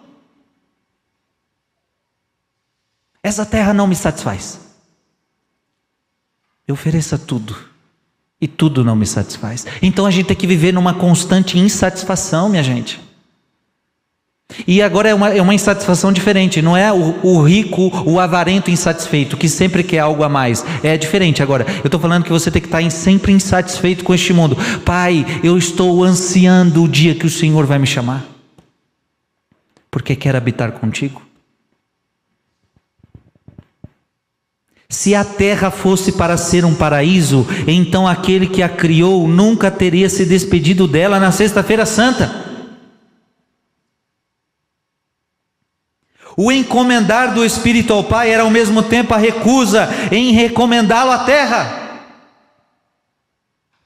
[3.22, 4.60] Essa terra não me satisfaz.
[6.68, 7.69] Eu ofereça tudo
[8.40, 9.66] e tudo não me satisfaz.
[9.82, 13.00] Então a gente tem que viver numa constante insatisfação, minha gente.
[14.66, 18.70] E agora é uma, é uma insatisfação diferente, não é o, o, rico, o avarento
[18.70, 20.64] insatisfeito, que sempre quer algo a mais.
[20.82, 21.64] É diferente agora.
[21.78, 24.56] Eu estou falando que você tem que estar tá sempre insatisfeito com este mundo.
[24.84, 28.24] Pai, eu estou ansiando o dia que o Senhor vai me chamar,
[29.90, 31.29] porque quer habitar contigo.
[35.00, 40.10] Se a terra fosse para ser um paraíso, então aquele que a criou nunca teria
[40.10, 42.30] se despedido dela na Sexta-feira Santa.
[46.36, 51.20] O encomendar do Espírito ao Pai era ao mesmo tempo a recusa em recomendá-lo à
[51.20, 51.79] terra.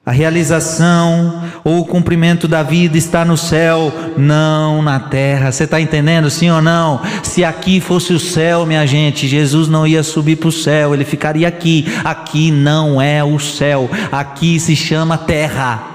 [0.06, 5.50] A realização ou o cumprimento da vida está no céu, não na terra.
[5.50, 7.00] Você está entendendo, sim ou não?
[7.22, 11.06] Se aqui fosse o céu, minha gente, Jesus não ia subir para o céu, ele
[11.06, 11.86] ficaria aqui.
[12.04, 15.94] Aqui não é o céu, aqui se chama terra.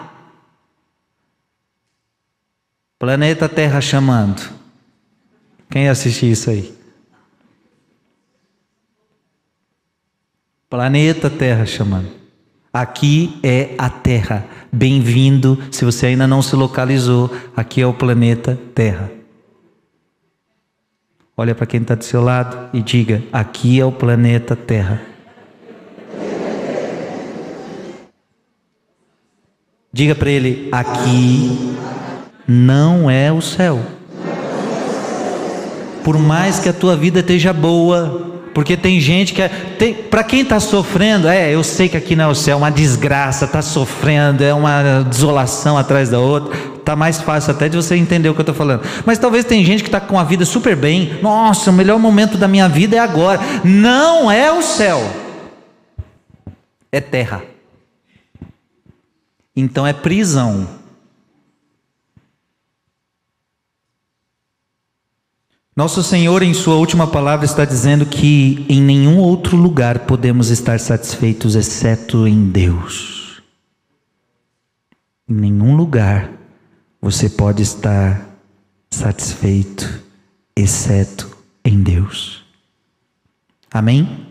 [2.97, 4.41] Planeta Terra chamando.
[5.69, 6.77] Quem assistiu isso aí?
[10.69, 12.18] Planeta Terra chamando.
[12.71, 14.45] Aqui é a Terra.
[14.71, 19.11] Bem-vindo, se você ainda não se localizou, aqui é o planeta Terra.
[21.35, 25.01] Olha para quem está do seu lado e diga: aqui é o planeta Terra.
[29.91, 31.75] Diga para ele: aqui
[32.47, 33.79] não é o céu.
[36.03, 39.41] Por mais que a tua vida esteja boa, porque tem gente que.
[39.41, 39.49] É,
[40.09, 42.71] para quem está sofrendo, é, eu sei que aqui não é o céu, é uma
[42.71, 46.57] desgraça, está sofrendo, é uma desolação atrás da outra.
[46.77, 48.81] Está mais fácil até de você entender o que eu estou falando.
[49.05, 51.19] Mas talvez tem gente que está com a vida super bem.
[51.21, 53.39] Nossa, o melhor momento da minha vida é agora.
[53.63, 54.99] Não é o céu,
[56.91, 57.43] é terra.
[59.55, 60.78] Então é prisão.
[65.79, 70.77] Nosso Senhor, em Sua última palavra, está dizendo que em nenhum outro lugar podemos estar
[70.77, 73.41] satisfeitos exceto em Deus.
[75.25, 76.33] Em nenhum lugar
[77.01, 78.29] você pode estar
[78.91, 80.03] satisfeito
[80.53, 81.29] exceto
[81.63, 82.43] em Deus.
[83.71, 84.27] Amém?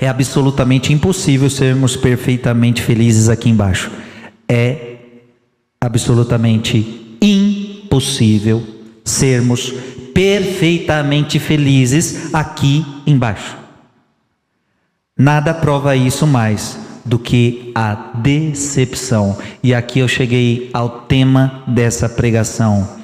[0.00, 3.92] É absolutamente impossível sermos perfeitamente felizes aqui embaixo.
[4.48, 4.96] É
[5.80, 9.72] absolutamente impossível sermos
[10.14, 13.56] perfeitamente felizes aqui embaixo.
[15.16, 19.38] Nada prova isso mais do que a decepção.
[19.62, 22.98] E aqui eu cheguei ao tema dessa pregação.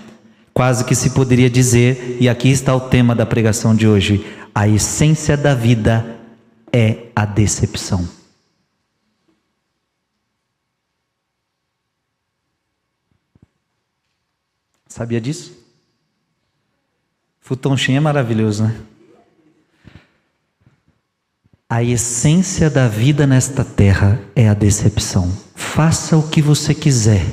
[0.54, 4.66] Quase que se poderia dizer, e aqui está o tema da pregação de hoje: a
[4.66, 6.18] essência da vida
[6.72, 8.08] é a decepção.
[14.88, 15.65] Sabia disso?
[17.46, 18.74] Futonchim é maravilhoso, né?
[21.70, 25.32] A essência da vida nesta terra é a decepção.
[25.54, 27.24] Faça o que você quiser.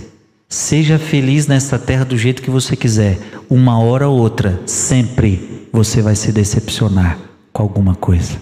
[0.47, 3.17] Seja feliz nesta terra do jeito que você quiser.
[3.49, 7.17] Uma hora ou outra, sempre você vai se decepcionar
[7.51, 8.39] com alguma coisa.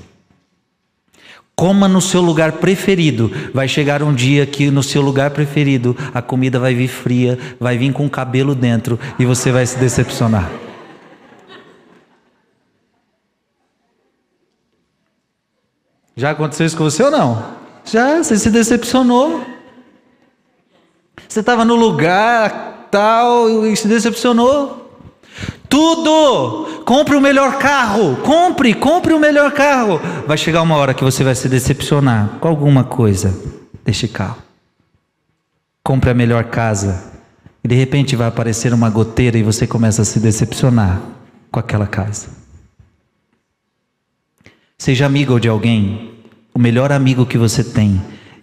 [1.56, 3.32] Coma no seu lugar preferido.
[3.54, 7.78] Vai chegar um dia que no seu lugar preferido a comida vai vir fria, vai
[7.78, 10.52] vir com cabelo dentro e você vai se decepcionar.
[16.16, 17.44] Já aconteceu isso com você ou não?
[17.86, 19.44] Já, você se decepcionou.
[21.28, 25.00] Você estava no lugar tal e se decepcionou.
[25.70, 26.84] Tudo!
[26.84, 28.18] Compre o melhor carro.
[28.18, 30.02] Compre, compre o melhor carro.
[30.28, 33.34] Vai chegar uma hora que você vai se decepcionar com alguma coisa
[33.86, 34.38] deste carro.
[35.82, 37.12] Compre a melhor casa.
[37.64, 41.00] E de repente vai aparecer uma goteira e você começa a se decepcionar
[41.50, 42.41] com aquela casa.
[44.82, 46.12] Seja amigo de alguém,
[46.56, 48.02] o melhor amigo que você tem,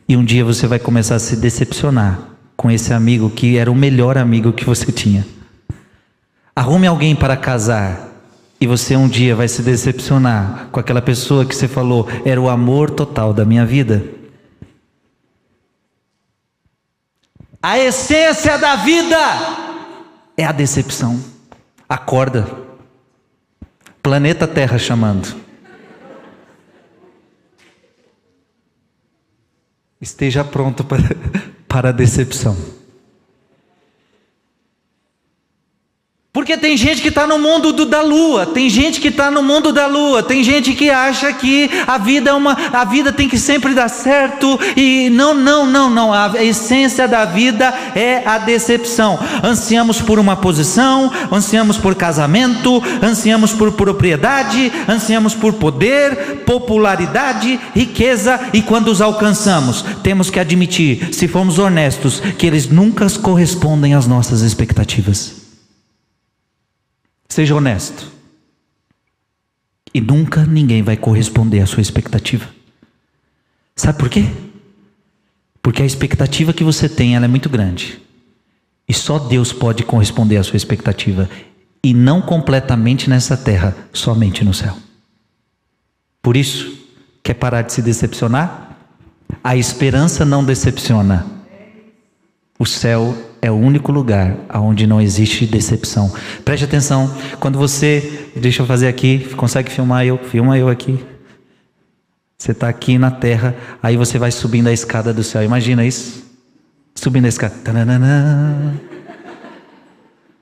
[0.09, 3.75] e um dia você vai começar a se decepcionar com esse amigo que era o
[3.75, 5.27] melhor amigo que você tinha.
[6.55, 8.13] Arrume alguém para casar,
[8.61, 12.49] e você um dia vai se decepcionar com aquela pessoa que você falou era o
[12.49, 14.05] amor total da minha vida.
[17.61, 19.19] A essência da vida
[20.37, 21.19] é a decepção.
[21.89, 22.47] Acorda.
[24.01, 25.48] Planeta Terra chamando.
[30.01, 31.03] Esteja pronto para,
[31.67, 32.78] para a decepção.
[36.39, 39.43] Porque tem gente que está no mundo do, da lua, tem gente que está no
[39.43, 43.29] mundo da lua, tem gente que acha que a vida é uma, a vida tem
[43.29, 46.13] que sempre dar certo e não, não, não, não.
[46.13, 49.19] A essência da vida é a decepção.
[49.43, 58.39] Ansiamos por uma posição, ansiamos por casamento, ansiamos por propriedade, ansiamos por poder, popularidade, riqueza
[58.53, 64.07] e quando os alcançamos, temos que admitir, se formos honestos, que eles nunca correspondem às
[64.07, 65.38] nossas expectativas.
[67.29, 68.11] Seja honesto.
[69.93, 72.49] E nunca ninguém vai corresponder à sua expectativa.
[73.77, 74.27] Sabe por quê?
[75.63, 78.01] Porque a expectativa que você tem ela é muito grande.
[78.89, 81.29] E só Deus pode corresponder à sua expectativa.
[81.85, 84.77] E não completamente nessa terra, somente no céu.
[86.23, 86.77] Por isso,
[87.23, 88.77] quer parar de se decepcionar?
[89.45, 91.27] A esperança não decepciona.
[92.59, 96.13] O céu é o único lugar onde não existe decepção.
[96.45, 101.05] Preste atenção, quando você, deixa eu fazer aqui, consegue filmar eu, filma eu aqui.
[102.37, 105.43] Você está aqui na terra, aí você vai subindo a escada do céu.
[105.43, 106.25] Imagina isso?
[106.95, 107.55] Subindo a escada.
[107.65, 108.81] Tananana.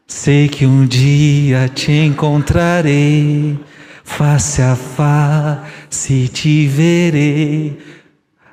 [0.07, 3.59] Sei que um dia te encontrarei,
[4.05, 7.78] face a face te verei.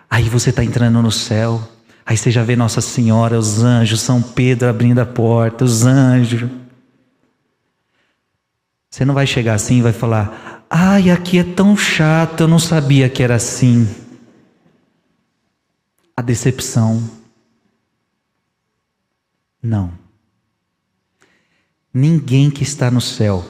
[0.09, 1.72] Aí você está entrando no céu.
[2.05, 6.49] Aí você já vê Nossa Senhora, os anjos, São Pedro abrindo a porta, os anjos.
[8.89, 12.59] Você não vai chegar assim e vai falar: ai, aqui é tão chato, eu não
[12.59, 13.87] sabia que era assim.
[16.15, 17.01] A decepção.
[19.61, 19.91] Não.
[21.93, 23.45] Ninguém que está no céu,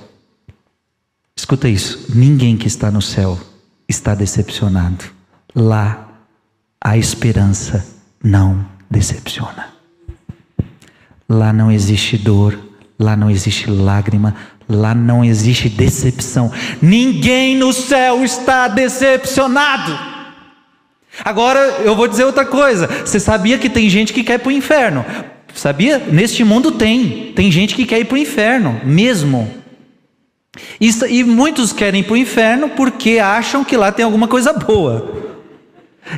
[1.35, 3.39] escuta isso: ninguém que está no céu
[3.89, 5.05] está decepcionado.
[5.55, 6.07] Lá
[6.79, 7.92] há esperança
[8.23, 9.73] não decepciona.
[11.27, 12.57] Lá não existe dor,
[12.97, 14.35] lá não existe lágrima,
[14.69, 16.51] lá não existe decepção.
[16.81, 20.13] Ninguém no céu está decepcionado.
[21.23, 22.87] Agora eu vou dizer outra coisa.
[22.87, 25.05] Você sabia que tem gente que quer ir para o inferno?
[25.53, 25.99] Sabia?
[25.99, 27.31] Neste mundo tem.
[27.35, 29.49] Tem gente que quer ir para o inferno, mesmo.
[30.79, 35.32] E muitos querem ir para o inferno porque acham que lá tem alguma coisa boa.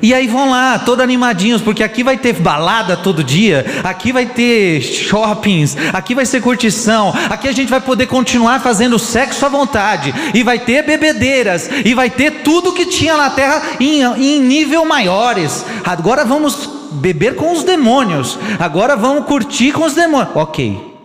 [0.02, 4.26] E aí vão lá, todos animadinhos, porque aqui vai ter balada todo dia, aqui vai
[4.26, 9.50] ter shoppings, aqui vai ser curtição, aqui a gente vai poder continuar fazendo sexo à
[9.50, 14.42] vontade, e vai ter bebedeiras, e vai ter tudo que tinha na terra em, em
[14.42, 15.64] nível maiores.
[15.84, 20.36] Agora vamos beber com os demônios, agora vamos curtir com os demônios.
[20.36, 20.96] Ok.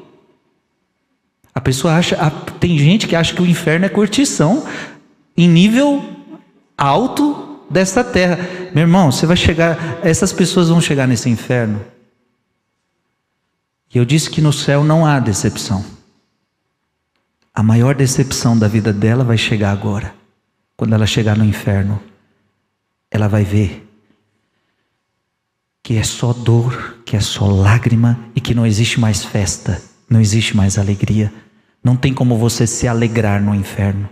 [1.54, 2.16] A pessoa acha,
[2.58, 4.64] tem gente que acha que o inferno é curtição
[5.36, 6.02] em nível
[6.78, 8.38] alto desta terra.
[8.74, 11.80] Meu irmão, você vai chegar, essas pessoas vão chegar nesse inferno.
[13.94, 15.84] E eu disse que no céu não há decepção.
[17.54, 20.14] A maior decepção da vida dela vai chegar agora.
[20.76, 22.00] Quando ela chegar no inferno,
[23.10, 23.86] ela vai ver
[25.82, 30.20] que é só dor, que é só lágrima e que não existe mais festa, não
[30.20, 31.32] existe mais alegria.
[31.82, 34.08] Não tem como você se alegrar no inferno.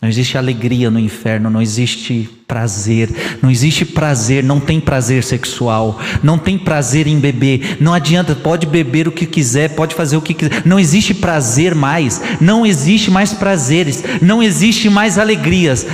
[0.00, 3.08] Não existe alegria no inferno, não existe prazer,
[3.42, 8.66] não existe prazer, não tem prazer sexual, não tem prazer em beber, não adianta, pode
[8.66, 13.10] beber o que quiser, pode fazer o que quiser, não existe prazer mais, não existe
[13.10, 15.86] mais prazeres, não existe mais alegrias,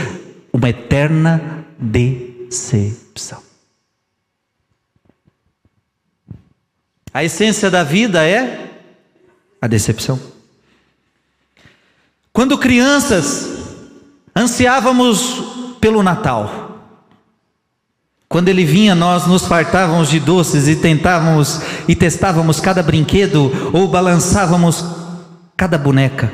[0.53, 3.41] uma eterna decepção.
[7.15, 8.69] A essência da vida é
[9.61, 10.19] a decepção.
[12.33, 13.52] Quando crianças,
[14.35, 16.62] Ansiávamos pelo Natal.
[18.28, 23.87] Quando ele vinha, nós nos fartávamos de doces e tentávamos e testávamos cada brinquedo ou
[23.89, 24.83] balançávamos
[25.55, 26.33] cada boneca.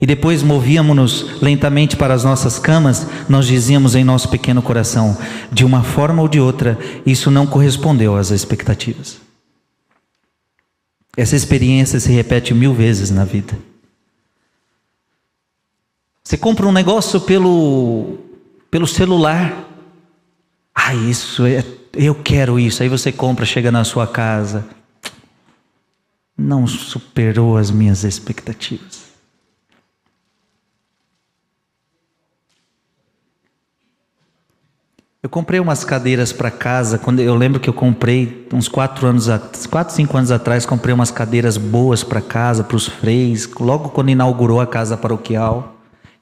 [0.00, 5.16] E depois movíamos-nos lentamente para as nossas camas, nós dizíamos em nosso pequeno coração:
[5.52, 9.18] de uma forma ou de outra, isso não correspondeu às expectativas.
[11.16, 13.54] Essa experiência se repete mil vezes na vida.
[16.26, 18.18] Você compra um negócio pelo,
[18.68, 19.64] pelo celular.
[20.74, 21.64] Ah, isso, é,
[21.94, 22.82] eu quero isso.
[22.82, 24.66] Aí você compra, chega na sua casa.
[26.36, 29.06] Não superou as minhas expectativas.
[35.22, 36.98] Eu comprei umas cadeiras para casa.
[36.98, 39.28] Quando eu lembro que eu comprei uns quatro anos,
[39.70, 43.48] quatro cinco anos atrás, comprei umas cadeiras boas para casa, para os freis.
[43.60, 45.75] Logo quando inaugurou a casa paroquial,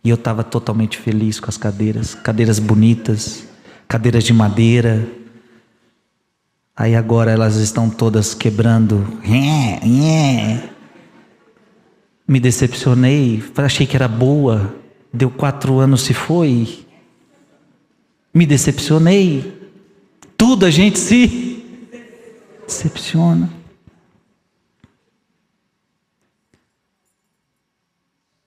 [0.04, 3.44] e eu estava totalmente feliz com as cadeiras, cadeiras bonitas,
[3.88, 5.08] cadeiras de madeira.
[6.76, 9.06] Aí agora elas estão todas quebrando.
[12.28, 14.74] Me decepcionei, achei que era boa.
[15.12, 16.84] Deu quatro anos se foi
[18.34, 19.70] me decepcionei.
[20.36, 21.64] Tudo a gente se
[22.66, 23.48] decepciona.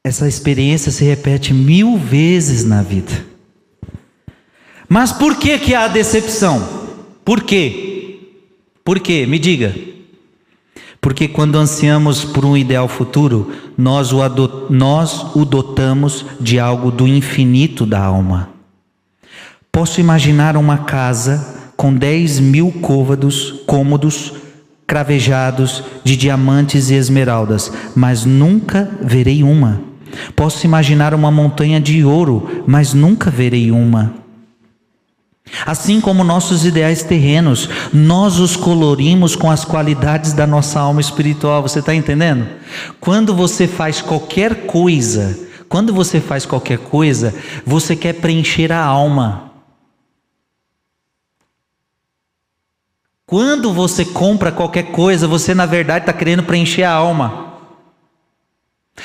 [0.08, 3.26] Essa experiência se repete mil vezes na vida.
[4.88, 6.66] Mas por que que há decepção?
[7.26, 8.22] Por quê?
[8.86, 9.26] Por quê?
[9.28, 9.76] Me diga.
[11.02, 14.20] Porque quando ansiamos por um ideal futuro, nós o,
[14.70, 18.50] nós o dotamos de algo do infinito da alma.
[19.70, 24.32] Posso imaginar uma casa com 10 mil côvados, cômodos,
[24.88, 29.87] cravejados de diamantes e esmeraldas, mas nunca verei uma.
[30.36, 34.14] Posso imaginar uma montanha de ouro, mas nunca verei uma.
[35.66, 41.62] Assim como nossos ideais terrenos, nós os colorimos com as qualidades da nossa alma espiritual.
[41.62, 42.48] Você está entendendo?
[43.00, 45.40] Quando você faz qualquer coisa,
[45.70, 47.34] quando você faz qualquer coisa,
[47.66, 49.52] você quer preencher a alma.
[53.26, 57.47] Quando você compra qualquer coisa, você na verdade está querendo preencher a alma.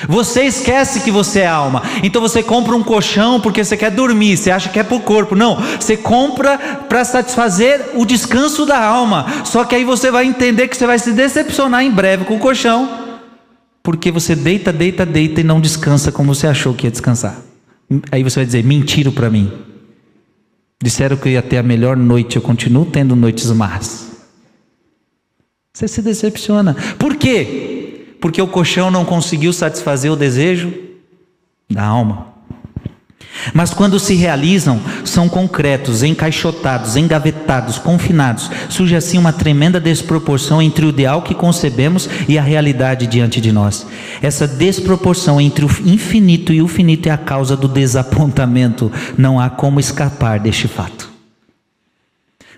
[0.08, 1.82] Você esquece que você é alma.
[2.02, 5.00] Então você compra um colchão porque você quer dormir, você acha que é para o
[5.00, 5.34] corpo.
[5.34, 9.26] Não, você compra para satisfazer o descanso da alma.
[9.44, 12.38] Só que aí você vai entender que você vai se decepcionar em breve com o
[12.38, 13.02] colchão.
[13.82, 17.36] Porque você deita, deita, deita e não descansa como você achou que ia descansar.
[18.10, 19.50] Aí você vai dizer: mentiram para mim.
[20.82, 24.10] Disseram que eu ia ter a melhor noite, eu continuo tendo noites más.
[25.72, 26.76] Você se decepciona.
[26.98, 27.71] Por quê?
[28.22, 30.72] Porque o colchão não conseguiu satisfazer o desejo
[31.68, 32.28] da alma.
[33.52, 38.48] Mas quando se realizam, são concretos, encaixotados, engavetados, confinados.
[38.68, 43.50] Surge assim uma tremenda desproporção entre o ideal que concebemos e a realidade diante de
[43.50, 43.86] nós.
[44.22, 48.92] Essa desproporção entre o infinito e o finito é a causa do desapontamento.
[49.18, 51.11] Não há como escapar deste fato.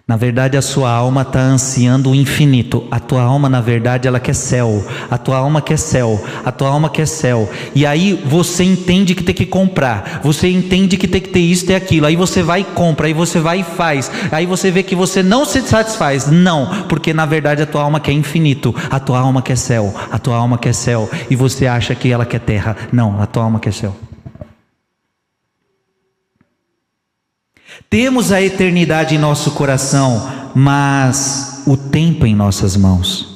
[0.06, 2.86] Na verdade, a sua alma está ansiando o infinito.
[2.90, 4.84] A tua alma, na verdade, ela quer céu.
[5.10, 6.22] A tua alma quer céu.
[6.44, 7.50] A tua alma quer céu.
[7.74, 10.20] E aí você entende que tem que comprar.
[10.22, 12.04] Você entende que tem que ter isso e aquilo.
[12.04, 13.06] Aí você vai e compra.
[13.06, 14.10] Aí você vai e faz.
[14.30, 16.30] Aí você vê que você não se satisfaz.
[16.30, 18.74] Não, porque na verdade a tua alma quer infinito.
[18.90, 19.94] A tua alma quer céu.
[20.12, 21.08] A tua alma quer céu.
[21.30, 22.76] E você acha que ela quer terra.
[22.92, 23.96] Não, a tua alma quer céu.
[27.88, 33.34] Temos a eternidade em nosso coração, mas o tempo em nossas mãos.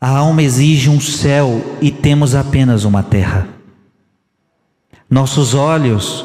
[0.00, 3.48] A alma exige um céu e temos apenas uma terra.
[5.08, 6.24] Nossos olhos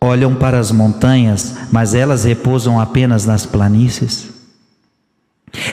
[0.00, 4.34] olham para as montanhas, mas elas repousam apenas nas planícies.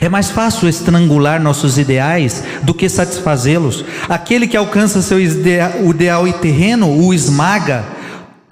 [0.00, 3.84] É mais fácil estrangular nossos ideais do que satisfazê-los.
[4.08, 7.84] Aquele que alcança seu ideal e terreno o esmaga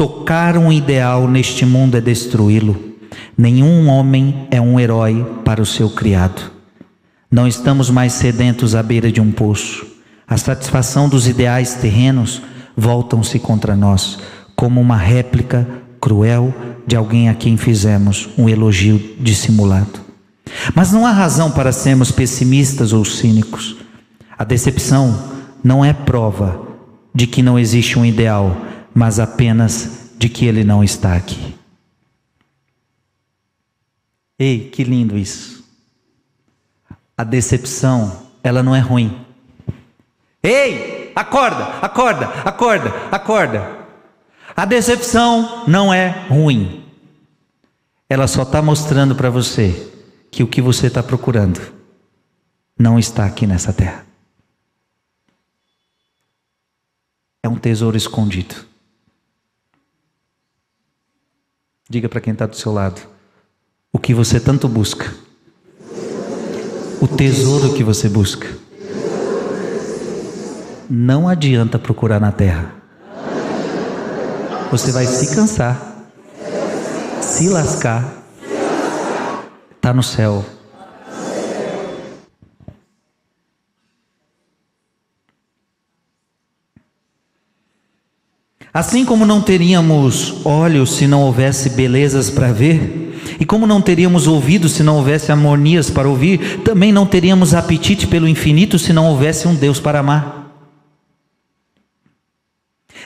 [0.00, 2.74] Tocar um ideal neste mundo é destruí-lo.
[3.36, 6.50] Nenhum homem é um herói para o seu criado.
[7.30, 9.86] Não estamos mais sedentos à beira de um poço.
[10.26, 12.40] A satisfação dos ideais terrenos
[12.74, 14.18] voltam-se contra nós,
[14.56, 15.68] como uma réplica
[16.00, 16.54] cruel
[16.86, 20.00] de alguém a quem fizemos um elogio dissimulado.
[20.74, 23.76] Mas não há razão para sermos pessimistas ou cínicos.
[24.38, 25.24] A decepção
[25.62, 26.58] não é prova
[27.14, 28.69] de que não existe um ideal,
[29.00, 31.56] mas apenas de que Ele não está aqui.
[34.38, 35.64] Ei, que lindo isso.
[37.16, 39.24] A decepção, ela não é ruim.
[40.42, 43.86] Ei, acorda, acorda, acorda, acorda.
[44.54, 46.84] A decepção não é ruim.
[48.06, 49.94] Ela só está mostrando para você
[50.30, 51.72] que o que você está procurando
[52.78, 54.04] não está aqui nessa terra.
[57.42, 58.68] É um tesouro escondido.
[61.90, 63.02] Diga para quem está do seu lado:
[63.92, 65.12] o que você tanto busca
[67.00, 68.46] o tesouro que você busca.
[70.88, 72.74] Não adianta procurar na terra.
[74.70, 76.04] Você vai se cansar,
[77.22, 78.22] se lascar,
[79.76, 80.44] está no céu.
[88.72, 93.10] Assim como não teríamos olhos se não houvesse belezas para ver,
[93.40, 98.06] e como não teríamos ouvidos se não houvesse harmonias para ouvir, também não teríamos apetite
[98.06, 100.39] pelo infinito se não houvesse um Deus para amar.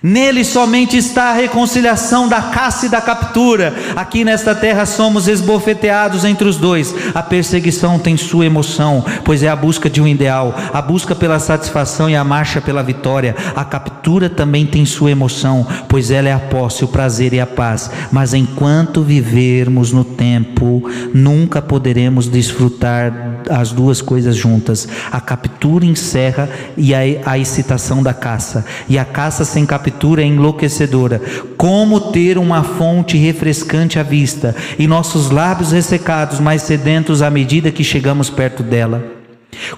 [0.03, 3.75] Nele somente está a reconciliação da caça e da captura.
[3.97, 6.95] Aqui nesta terra somos esbofeteados entre os dois.
[7.15, 11.39] A perseguição tem sua emoção, pois é a busca de um ideal, a busca pela
[11.39, 13.35] satisfação e a marcha pela vitória.
[13.55, 17.47] A captura também tem sua emoção, pois ela é a posse, o prazer e a
[17.47, 17.91] paz.
[18.11, 20.83] Mas enquanto vivermos no tempo,
[21.15, 24.89] nunca poderemos desfrutar as duas coisas juntas.
[25.11, 30.23] A captura encerra e a, a excitação da caça, e a caça sem captura captura
[30.23, 31.21] é enlouquecedora.
[31.57, 37.71] Como ter uma fonte refrescante à vista e nossos lábios ressecados, mais sedentos à medida
[37.71, 39.05] que chegamos perto dela?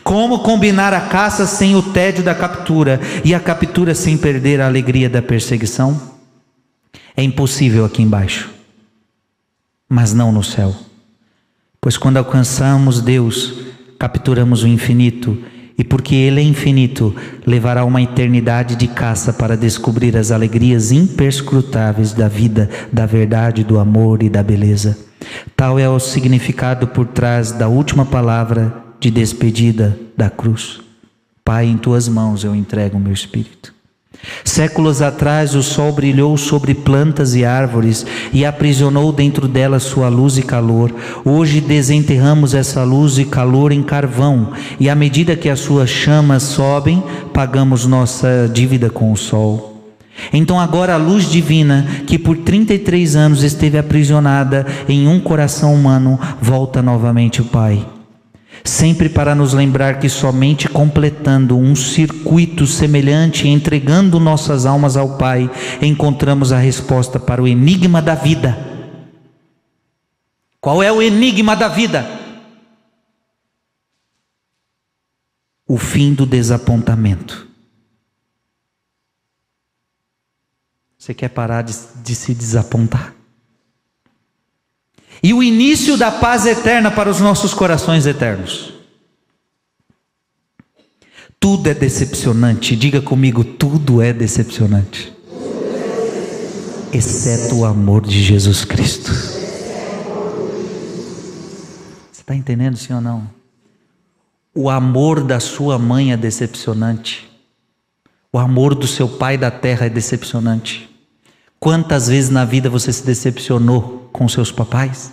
[0.05, 4.67] Como combinar a caça sem o tédio da captura e a captura sem perder a
[4.67, 6.01] alegria da perseguição?
[7.17, 8.51] É impossível aqui embaixo,
[9.89, 10.75] mas não no céu.
[11.81, 13.55] Pois quando alcançamos Deus,
[13.99, 15.39] capturamos o infinito
[15.79, 17.15] e porque Ele é infinito,
[17.47, 23.79] levará uma eternidade de caça para descobrir as alegrias imperscrutáveis da vida, da verdade, do
[23.79, 24.99] amor e da beleza.
[25.55, 30.81] Tal é o significado por trás da última palavra de despedida da cruz.
[31.45, 33.76] Pai, em tuas mãos eu entrego o meu espírito.
[34.45, 40.39] Séculos atrás o sol brilhou sobre plantas e árvores e aprisionou dentro delas sua luz
[40.39, 40.95] e calor.
[41.25, 46.43] Hoje desenterramos essa luz e calor em carvão, e à medida que as suas chamas
[46.43, 47.03] sobem,
[47.33, 49.77] pagamos nossa dívida com o sol.
[50.33, 56.19] Então agora a luz divina, que por 33 anos esteve aprisionada em um coração humano,
[56.41, 57.96] volta novamente Pai
[58.67, 65.51] sempre para nos lembrar que somente completando um circuito semelhante, entregando nossas almas ao Pai,
[65.81, 68.57] encontramos a resposta para o enigma da vida.
[70.61, 72.05] Qual é o enigma da vida?
[75.67, 77.47] O fim do desapontamento.
[80.99, 83.16] Você quer parar de, de se desapontar?
[85.23, 88.73] E o início da paz eterna para os nossos corações eternos.
[91.39, 95.13] Tudo é decepcionante, diga comigo: tudo é decepcionante,
[96.93, 99.13] exceto o amor de Jesus Cristo.
[102.13, 103.31] Você está entendendo, sim ou não?
[104.55, 107.31] O amor da sua mãe é decepcionante,
[108.33, 110.96] o amor do seu pai da terra é decepcionante.
[111.67, 115.13] Quantas vezes na vida você se decepcionou com seus papais?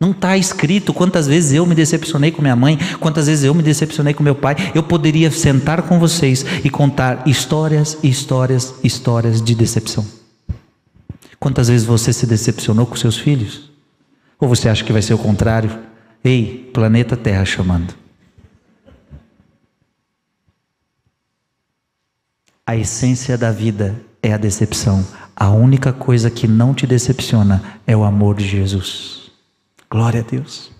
[0.00, 3.62] Não está escrito quantas vezes eu me decepcionei com minha mãe, quantas vezes eu me
[3.62, 4.56] decepcionei com meu pai.
[4.74, 10.04] Eu poderia sentar com vocês e contar histórias, histórias, histórias de decepção.
[11.38, 13.70] Quantas vezes você se decepcionou com seus filhos?
[14.40, 15.78] Ou você acha que vai ser o contrário?
[16.24, 17.94] Ei, planeta Terra chamando.
[22.66, 23.94] A essência da vida
[24.26, 25.04] é a decepção.
[25.34, 29.30] A única coisa que não te decepciona é o amor de Jesus.
[29.90, 30.70] Glória a Deus.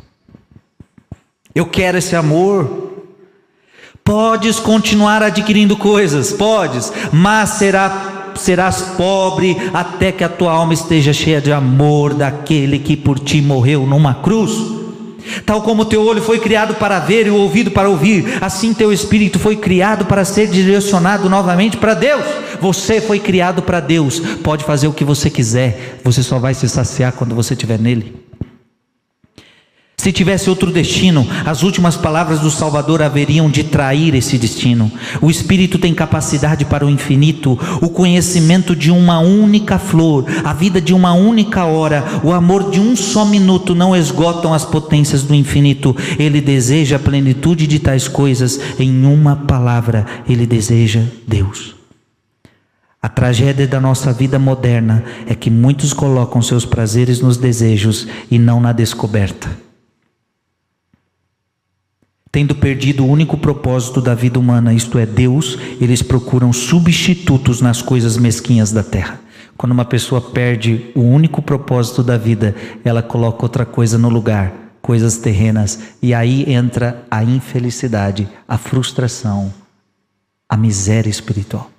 [1.55, 2.95] Eu quero esse amor.
[4.05, 11.13] Podes continuar adquirindo coisas, podes, mas será, serás pobre até que a tua alma esteja
[11.13, 14.86] cheia de amor daquele que por ti morreu numa cruz.
[15.45, 18.93] Tal como teu olho foi criado para ver e o ouvido para ouvir, assim teu
[18.93, 22.25] espírito foi criado para ser direcionado novamente para Deus.
[22.61, 24.21] Você foi criado para Deus.
[24.43, 28.26] Pode fazer o que você quiser, você só vai se saciar quando você estiver nele.
[30.07, 34.89] Se tivesse outro destino, as últimas palavras do Salvador haveriam de trair esse destino.
[35.21, 40.81] O Espírito tem capacidade para o infinito, o conhecimento de uma única flor, a vida
[40.81, 45.35] de uma única hora, o amor de um só minuto não esgotam as potências do
[45.35, 45.97] infinito.
[46.21, 51.75] Ele deseja a plenitude de tais coisas em uma palavra: ele deseja Deus.
[53.03, 58.39] A tragédia da nossa vida moderna é que muitos colocam seus prazeres nos desejos e
[58.39, 59.66] não na descoberta.
[62.37, 67.81] Tendo perdido o único propósito da vida humana, isto é, Deus, eles procuram substitutos nas
[67.81, 69.19] coisas mesquinhas da terra.
[69.57, 74.53] Quando uma pessoa perde o único propósito da vida, ela coloca outra coisa no lugar,
[74.83, 79.51] coisas terrenas, e aí entra a infelicidade, a frustração,
[80.47, 81.71] a miséria espiritual.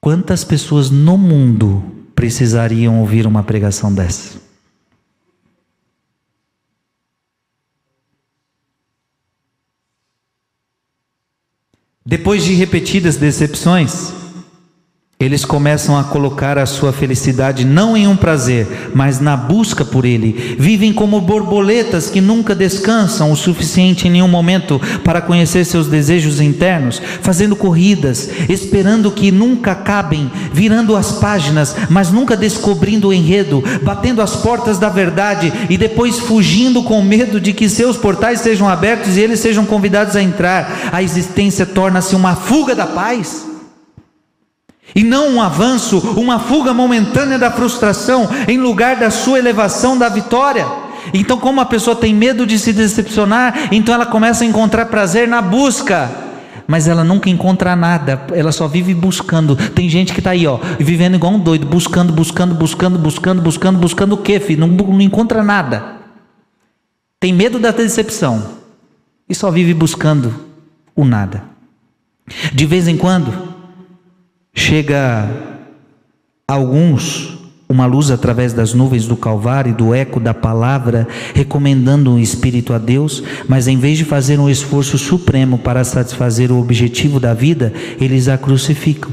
[0.00, 1.82] Quantas pessoas no mundo
[2.14, 4.43] precisariam ouvir uma pregação dessa?
[12.06, 14.12] Depois de repetidas decepções,
[15.18, 20.04] eles começam a colocar a sua felicidade não em um prazer, mas na busca por
[20.04, 20.56] ele.
[20.58, 26.40] Vivem como borboletas que nunca descansam o suficiente em nenhum momento para conhecer seus desejos
[26.40, 33.62] internos, fazendo corridas, esperando que nunca acabem, virando as páginas, mas nunca descobrindo o enredo,
[33.82, 38.68] batendo as portas da verdade e depois fugindo com medo de que seus portais sejam
[38.68, 40.90] abertos e eles sejam convidados a entrar.
[40.92, 43.53] A existência torna-se uma fuga da paz
[44.94, 50.08] e não um avanço, uma fuga momentânea da frustração, em lugar da sua elevação da
[50.08, 50.66] vitória.
[51.12, 55.28] Então, como a pessoa tem medo de se decepcionar, então ela começa a encontrar prazer
[55.28, 56.10] na busca,
[56.66, 59.54] mas ela nunca encontra nada, ela só vive buscando.
[59.56, 63.78] Tem gente que está aí, ó, vivendo igual um doido, buscando, buscando, buscando, buscando, buscando,
[63.78, 64.66] buscando o quê, filho?
[64.66, 65.94] Não, não encontra nada.
[67.20, 68.42] Tem medo da decepção
[69.28, 70.34] e só vive buscando
[70.94, 71.42] o nada.
[72.52, 73.53] De vez em quando,
[74.54, 75.28] Chega
[76.48, 77.34] a alguns
[77.68, 82.72] uma luz através das nuvens do Calvário e do eco da palavra, recomendando um espírito
[82.72, 87.34] a Deus, mas em vez de fazer um esforço supremo para satisfazer o objetivo da
[87.34, 89.10] vida, eles a crucificam.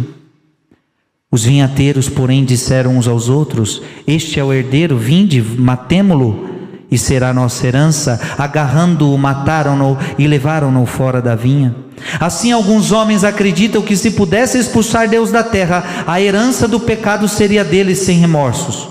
[1.31, 6.49] Os vinhateiros, porém, disseram uns aos outros: Este é o herdeiro, vinde, matemo-lo
[6.91, 8.19] e será nossa herança.
[8.37, 11.73] Agarrando-o, mataram-no e levaram-no fora da vinha.
[12.20, 17.28] Assim, alguns homens acreditam que se pudesse expulsar Deus da terra, a herança do pecado
[17.28, 18.89] seria deles sem remorsos.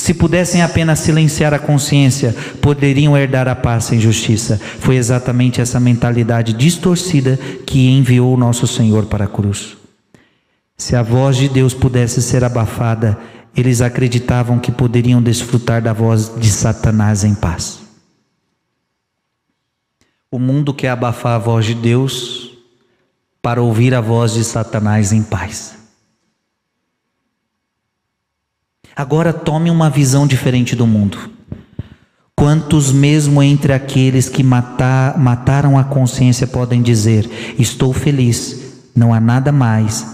[0.00, 4.58] Se pudessem apenas silenciar a consciência, poderiam herdar a paz sem justiça.
[4.78, 9.76] Foi exatamente essa mentalidade distorcida que enviou nosso Senhor para a cruz.
[10.74, 13.18] Se a voz de Deus pudesse ser abafada,
[13.54, 17.80] eles acreditavam que poderiam desfrutar da voz de Satanás em paz.
[20.30, 22.39] O mundo quer abafar a voz de Deus
[23.42, 25.74] para ouvir a voz de Satanás em paz.
[28.94, 31.30] Agora tome uma visão diferente do mundo.
[32.36, 37.28] Quantos, mesmo entre aqueles que matar, mataram a consciência, podem dizer:
[37.58, 40.06] Estou feliz, não há nada mais,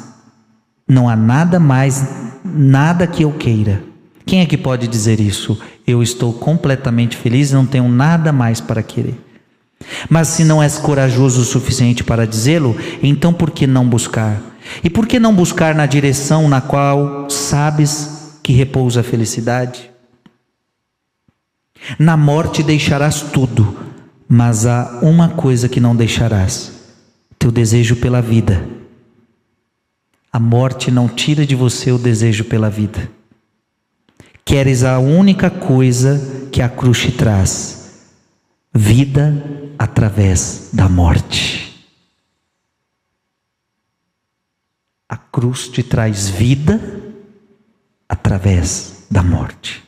[0.88, 3.82] não há nada mais nada que eu queira.
[4.24, 5.60] Quem é que pode dizer isso?
[5.86, 9.25] Eu estou completamente feliz não tenho nada mais para querer.
[10.08, 14.40] Mas se não és corajoso o suficiente para dizê-lo, então por que não buscar?
[14.82, 19.90] E por que não buscar na direção na qual sabes que repousa a felicidade?
[21.98, 23.76] Na morte deixarás tudo,
[24.28, 26.72] mas há uma coisa que não deixarás:
[27.38, 28.76] teu desejo pela vida
[30.36, 33.10] a morte não tira de você o desejo pela vida.
[34.44, 37.85] Queres a única coisa que a cruz te traz:
[38.76, 39.32] vida
[39.78, 41.74] através da morte.
[45.08, 46.80] A cruz te traz vida
[48.08, 49.85] através da morte.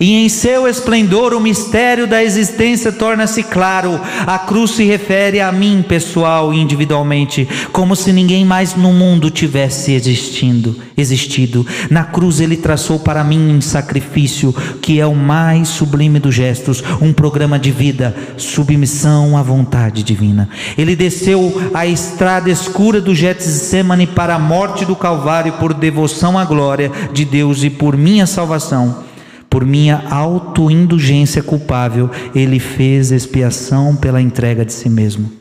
[0.00, 4.00] E em seu esplendor o mistério da existência torna-se claro.
[4.26, 9.30] A cruz se refere a mim, pessoal e individualmente, como se ninguém mais no mundo
[9.30, 11.66] tivesse existindo, existido.
[11.90, 16.82] Na cruz ele traçou para mim um sacrifício que é o mais sublime dos gestos,
[17.00, 20.48] um programa de vida, submissão à vontade divina.
[20.76, 26.44] Ele desceu a estrada escura do Getsemane para a morte do Calvário por devoção à
[26.44, 29.07] glória de Deus e por minha salvação.
[29.50, 35.37] Por minha autoindulgência culpável, ele fez expiação pela entrega de si mesmo.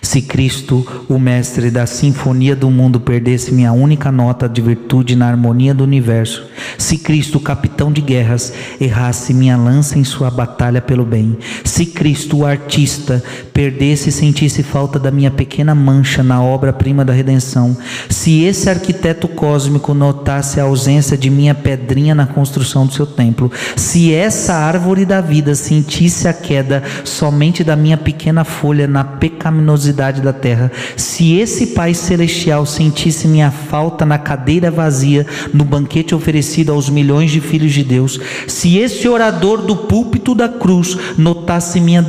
[0.00, 5.28] Se Cristo, o mestre da sinfonia do mundo, perdesse minha única nota de virtude na
[5.28, 6.46] harmonia do universo,
[6.78, 12.38] se Cristo, capitão de guerras, errasse minha lança em sua batalha pelo bem, se Cristo,
[12.38, 13.22] o artista,
[13.52, 17.76] perdesse e sentisse falta da minha pequena mancha na obra-prima da redenção,
[18.08, 23.52] se esse arquiteto cósmico notasse a ausência de minha pedrinha na construção do seu templo,
[23.76, 29.65] se essa árvore da vida sentisse a queda somente da minha pequena folha na pecaminosidade,
[29.66, 36.14] luminosidade da terra, se esse Pai Celestial sentisse minha falta na cadeira vazia, no banquete
[36.14, 41.80] oferecido aos milhões de filhos de Deus, se esse orador do púlpito da cruz notasse
[41.80, 42.04] minha,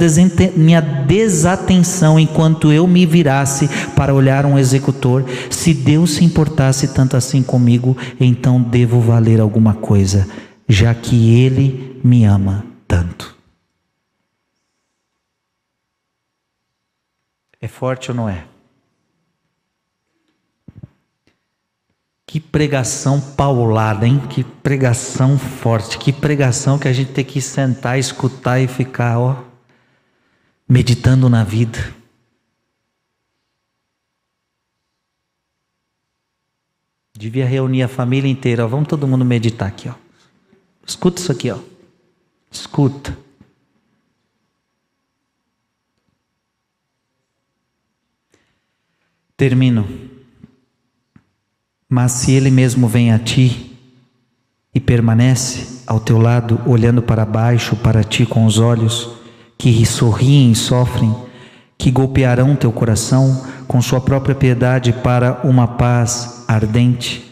[0.56, 7.18] minha desatenção enquanto eu me virasse para olhar um executor, se Deus se importasse tanto
[7.18, 10.28] assim comigo, então devo valer alguma coisa,
[10.70, 13.37] já que Ele me ama tanto.
[17.60, 18.46] É forte ou não é?
[22.26, 24.20] Que pregação paulada, hein?
[24.28, 29.44] Que pregação forte, que pregação que a gente tem que sentar, escutar e ficar, ó,
[30.68, 31.96] meditando na vida.
[37.18, 38.68] Devia reunir a família inteira, ó.
[38.68, 39.96] vamos todo mundo meditar aqui, ó.
[40.86, 41.58] Escuta isso aqui, ó.
[42.52, 43.18] Escuta.
[49.38, 49.88] Termino.
[51.88, 53.78] Mas se ele mesmo vem a ti
[54.74, 59.12] e permanece ao teu lado, olhando para baixo para ti com os olhos
[59.56, 61.16] que sorriem e sofrem,
[61.78, 67.24] que golpearão teu coração com sua própria piedade para uma paz ardente,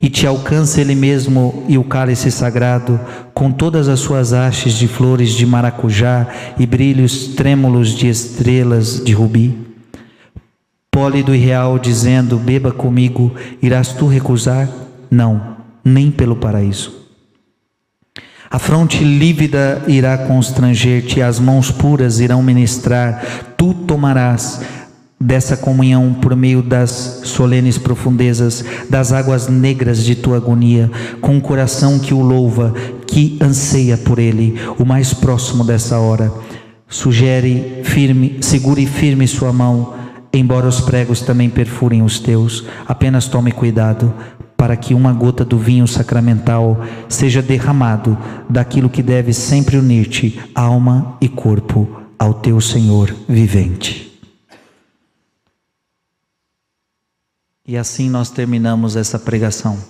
[0.00, 3.00] e te alcance ele mesmo e o cálice sagrado,
[3.34, 9.12] com todas as suas hastes de flores de maracujá e brilhos trêmulos de estrelas de
[9.12, 9.69] rubi
[10.90, 13.32] pólido e real, dizendo: Beba comigo,
[13.62, 14.68] irás tu recusar?
[15.10, 17.00] Não, nem pelo paraíso.
[18.50, 23.24] A fronte lívida irá constranger-te, as mãos puras irão ministrar,
[23.56, 24.60] tu tomarás
[25.20, 31.40] dessa comunhão por meio das solenes profundezas, das águas negras de tua agonia, com um
[31.40, 32.74] coração que o louva,
[33.06, 36.32] que anseia por ele, o mais próximo dessa hora.
[36.88, 39.94] Sugere firme, segure firme sua mão,
[40.32, 44.14] Embora os pregos também perfurem os teus, apenas tome cuidado
[44.56, 46.76] para que uma gota do vinho sacramental
[47.08, 48.16] seja derramado
[48.48, 54.20] daquilo que deve sempre unir-te, alma e corpo, ao teu Senhor vivente.
[57.66, 59.82] E assim nós terminamos essa pregação.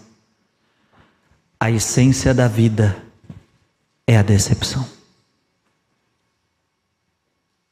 [1.59, 2.97] A essência da vida
[4.07, 4.87] é a decepção.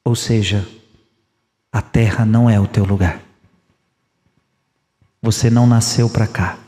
[0.05, 0.66] Ou seja,
[1.73, 3.21] a terra não é o teu lugar.
[5.21, 6.59] Você não nasceu para cá.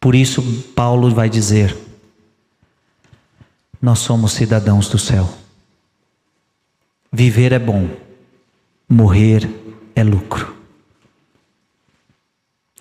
[0.00, 0.42] Por isso,
[0.74, 1.76] Paulo vai dizer:
[3.80, 5.32] Nós somos cidadãos do céu.
[7.12, 7.88] Viver é bom,
[8.88, 9.48] morrer
[9.94, 10.54] é lucro.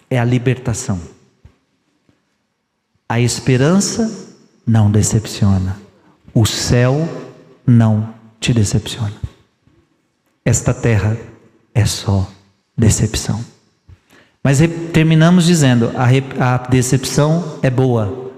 [0.10, 1.00] É a libertação.
[3.08, 4.36] A esperança
[4.66, 5.80] não decepciona.
[6.34, 7.08] O céu
[7.66, 9.14] não te decepciona.
[10.44, 11.16] Esta terra
[11.74, 12.28] é só
[12.78, 13.44] decepção.
[14.44, 14.60] Mas
[14.92, 18.32] terminamos dizendo: a, a decepção é boa,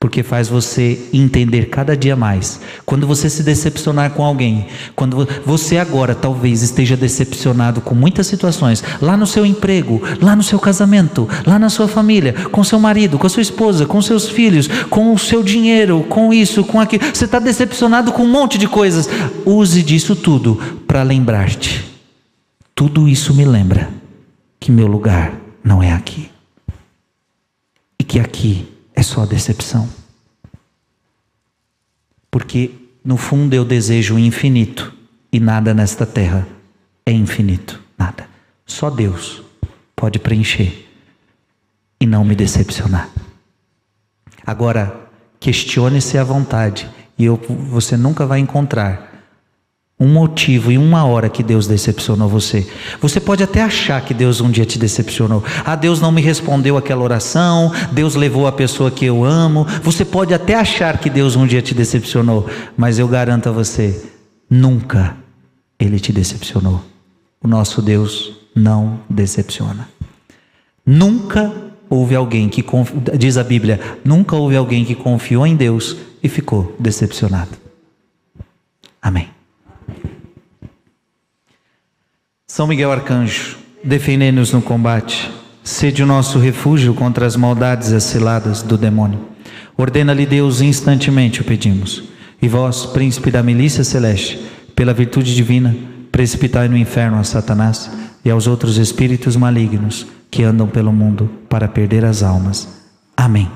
[0.00, 2.60] porque faz você entender cada dia mais.
[2.84, 4.66] Quando você se decepcionar com alguém,
[4.96, 10.42] quando você agora talvez esteja decepcionado com muitas situações, lá no seu emprego, lá no
[10.42, 14.28] seu casamento, lá na sua família, com seu marido, com a sua esposa, com seus
[14.28, 18.58] filhos, com o seu dinheiro, com isso, com aquilo, você está decepcionado com um monte
[18.58, 19.08] de coisas.
[19.46, 20.56] Use disso tudo
[20.88, 21.83] para lembrar-te
[22.74, 23.88] tudo isso me lembra
[24.58, 26.30] que meu lugar não é aqui.
[27.98, 29.88] E que aqui é só decepção.
[32.30, 32.72] Porque,
[33.04, 34.92] no fundo, eu desejo o infinito
[35.32, 36.46] e nada nesta terra
[37.06, 37.80] é infinito.
[37.96, 38.28] Nada.
[38.66, 39.42] Só Deus
[39.94, 40.88] pode preencher
[42.00, 43.08] e não me decepcionar.
[44.44, 45.08] Agora,
[45.38, 47.36] questione-se à vontade e eu,
[47.70, 49.13] você nunca vai encontrar
[49.98, 52.66] um motivo e uma hora que Deus decepcionou você.
[53.00, 55.42] Você pode até achar que Deus um dia te decepcionou.
[55.64, 59.64] Ah, Deus não me respondeu aquela oração, Deus levou a pessoa que eu amo.
[59.82, 64.02] Você pode até achar que Deus um dia te decepcionou, mas eu garanto a você,
[64.50, 65.16] nunca
[65.78, 66.82] ele te decepcionou.
[67.40, 69.88] O nosso Deus não decepciona.
[70.84, 71.52] Nunca
[71.88, 72.64] houve alguém que
[73.16, 77.52] diz a Bíblia, nunca houve alguém que confiou em Deus e ficou decepcionado.
[79.00, 79.33] Amém.
[82.54, 85.28] São Miguel Arcanjo, defendei-nos no combate,
[85.64, 89.18] sede o nosso refúgio contra as maldades e as ciladas do demônio.
[89.76, 92.04] Ordena-lhe Deus instantemente, o pedimos.
[92.40, 94.40] E vós, príncipe da milícia celeste,
[94.76, 95.74] pela virtude divina,
[96.12, 97.90] precipitai no inferno a Satanás
[98.24, 102.68] e aos outros espíritos malignos que andam pelo mundo para perder as almas.
[103.16, 103.50] Amém.